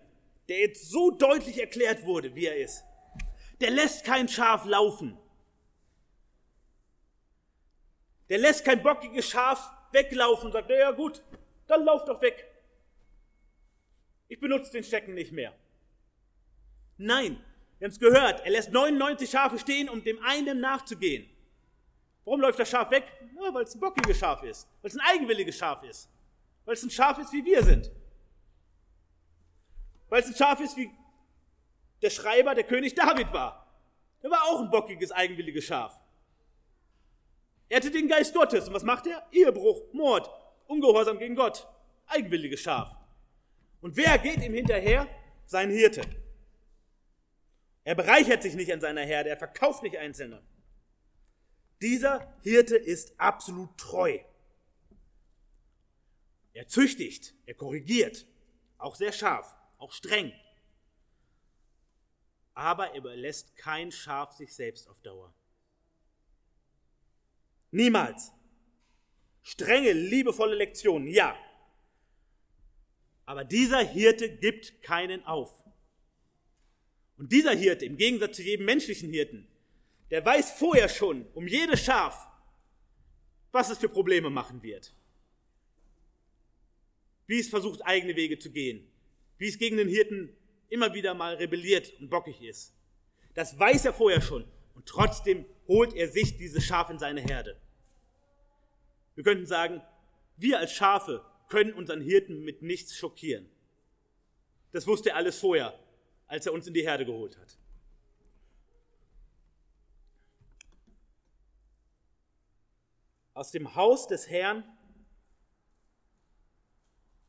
[0.49, 2.85] der jetzt so deutlich erklärt wurde, wie er ist,
[3.63, 5.17] der lässt kein Schaf laufen.
[8.29, 11.23] Der lässt kein bockiges Schaf weglaufen und sagt, ja gut,
[11.69, 12.45] dann lauf doch weg.
[14.27, 15.55] Ich benutze den Stecken nicht mehr.
[16.99, 17.43] Nein,
[17.79, 21.31] wir haben es gehört, er lässt 99 Schafe stehen, um dem einen nachzugehen.
[22.25, 23.05] Warum läuft das Schaf weg?
[23.41, 26.09] Ja, weil es ein bockiges Schaf ist, weil es ein eigenwilliges Schaf ist,
[26.65, 27.91] weil es ein Schaf ist, wie wir sind.
[30.09, 30.91] Weil es ein Schaf ist, wie
[32.03, 33.67] der Schreiber, der König David war.
[34.23, 36.01] Der war auch ein bockiges, eigenwilliges Schaf.
[37.69, 38.69] Er hatte den Geist Gottes.
[38.69, 39.27] Und was macht er?
[39.33, 40.31] Ehebruch, Mord,
[40.67, 41.67] Ungehorsam gegen Gott.
[42.07, 42.97] Eigenwilliges Schaf.
[43.81, 45.09] Und wer geht ihm hinterher?
[45.47, 46.03] Sein Hirte.
[47.85, 50.43] Er bereichert sich nicht an seiner Herde, er verkauft nicht Einzelne.
[51.81, 54.19] Dieser Hirte ist absolut treu.
[56.53, 58.27] Er züchtigt, er korrigiert,
[58.79, 60.33] auch sehr scharf, auch streng.
[62.55, 65.35] Aber er überlässt kein Schaf sich selbst auf Dauer.
[67.71, 68.33] Niemals.
[69.43, 71.37] Strenge, liebevolle Lektionen, ja.
[73.25, 75.65] Aber dieser Hirte gibt keinen auf.
[77.17, 79.49] Und dieser Hirte, im Gegensatz zu jedem menschlichen Hirten,
[80.11, 82.29] der weiß vorher schon um jedes Schaf,
[83.53, 84.95] was es für Probleme machen wird.
[87.27, 88.91] Wie es versucht, eigene Wege zu gehen.
[89.39, 90.37] Wie es gegen den Hirten
[90.73, 92.75] immer wieder mal rebelliert und bockig ist.
[93.35, 94.45] Das weiß er vorher schon.
[94.75, 97.61] Und trotzdem holt er sich dieses Schaf in seine Herde.
[99.15, 99.83] Wir könnten sagen,
[100.37, 103.49] wir als Schafe können unseren Hirten mit nichts schockieren.
[104.73, 105.79] Das wusste er alles vorher
[106.33, 107.59] als er uns in die Herde geholt hat.
[113.35, 114.65] Aus dem Haus des Herrn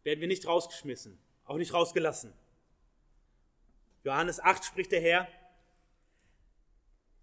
[0.03, 2.33] werden wir nicht rausgeschmissen, auch nicht rausgelassen.
[4.03, 5.27] Johannes 8 spricht der Herr,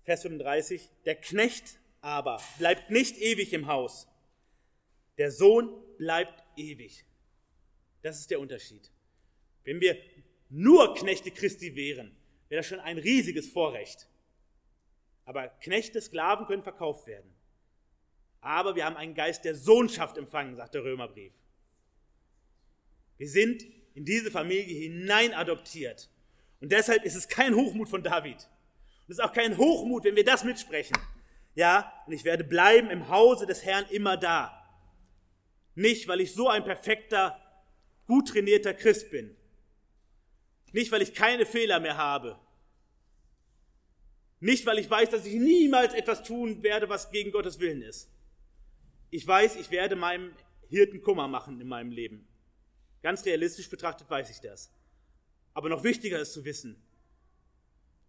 [0.02, 4.08] Vers 35, der Knecht aber bleibt nicht ewig im Haus,
[5.18, 7.04] der Sohn bleibt ewig.
[8.02, 8.90] Das ist der Unterschied.
[9.64, 9.98] Wenn wir
[10.48, 12.16] nur Knechte Christi wären,
[12.48, 14.08] wäre das schon ein riesiges Vorrecht.
[15.26, 17.32] Aber Knechte, Sklaven können verkauft werden.
[18.40, 21.34] Aber wir haben einen Geist der Sohnschaft empfangen, sagt der Römerbrief.
[23.18, 26.08] Wir sind in diese Familie hinein adoptiert.
[26.60, 28.36] Und deshalb ist es kein Hochmut von David.
[28.36, 30.96] Und es ist auch kein Hochmut, wenn wir das mitsprechen.
[31.54, 34.56] Ja, und ich werde bleiben im Hause des Herrn immer da.
[35.74, 37.40] Nicht, weil ich so ein perfekter,
[38.06, 39.36] gut trainierter Christ bin,
[40.72, 42.38] nicht, weil ich keine Fehler mehr habe.
[44.38, 48.08] Nicht, weil ich weiß, dass ich niemals etwas tun werde, was gegen Gottes Willen ist.
[49.10, 50.32] Ich weiß, ich werde meinem
[50.68, 52.26] Hirten Kummer machen in meinem Leben.
[53.02, 54.70] Ganz realistisch betrachtet weiß ich das.
[55.54, 56.82] Aber noch wichtiger ist zu wissen,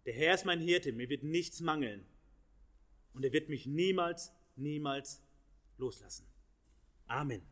[0.04, 2.04] der Herr ist mein Hirte, mir wird nichts mangeln.
[3.14, 5.22] Und er wird mich niemals, niemals
[5.78, 6.26] loslassen.
[7.06, 7.42] Amen.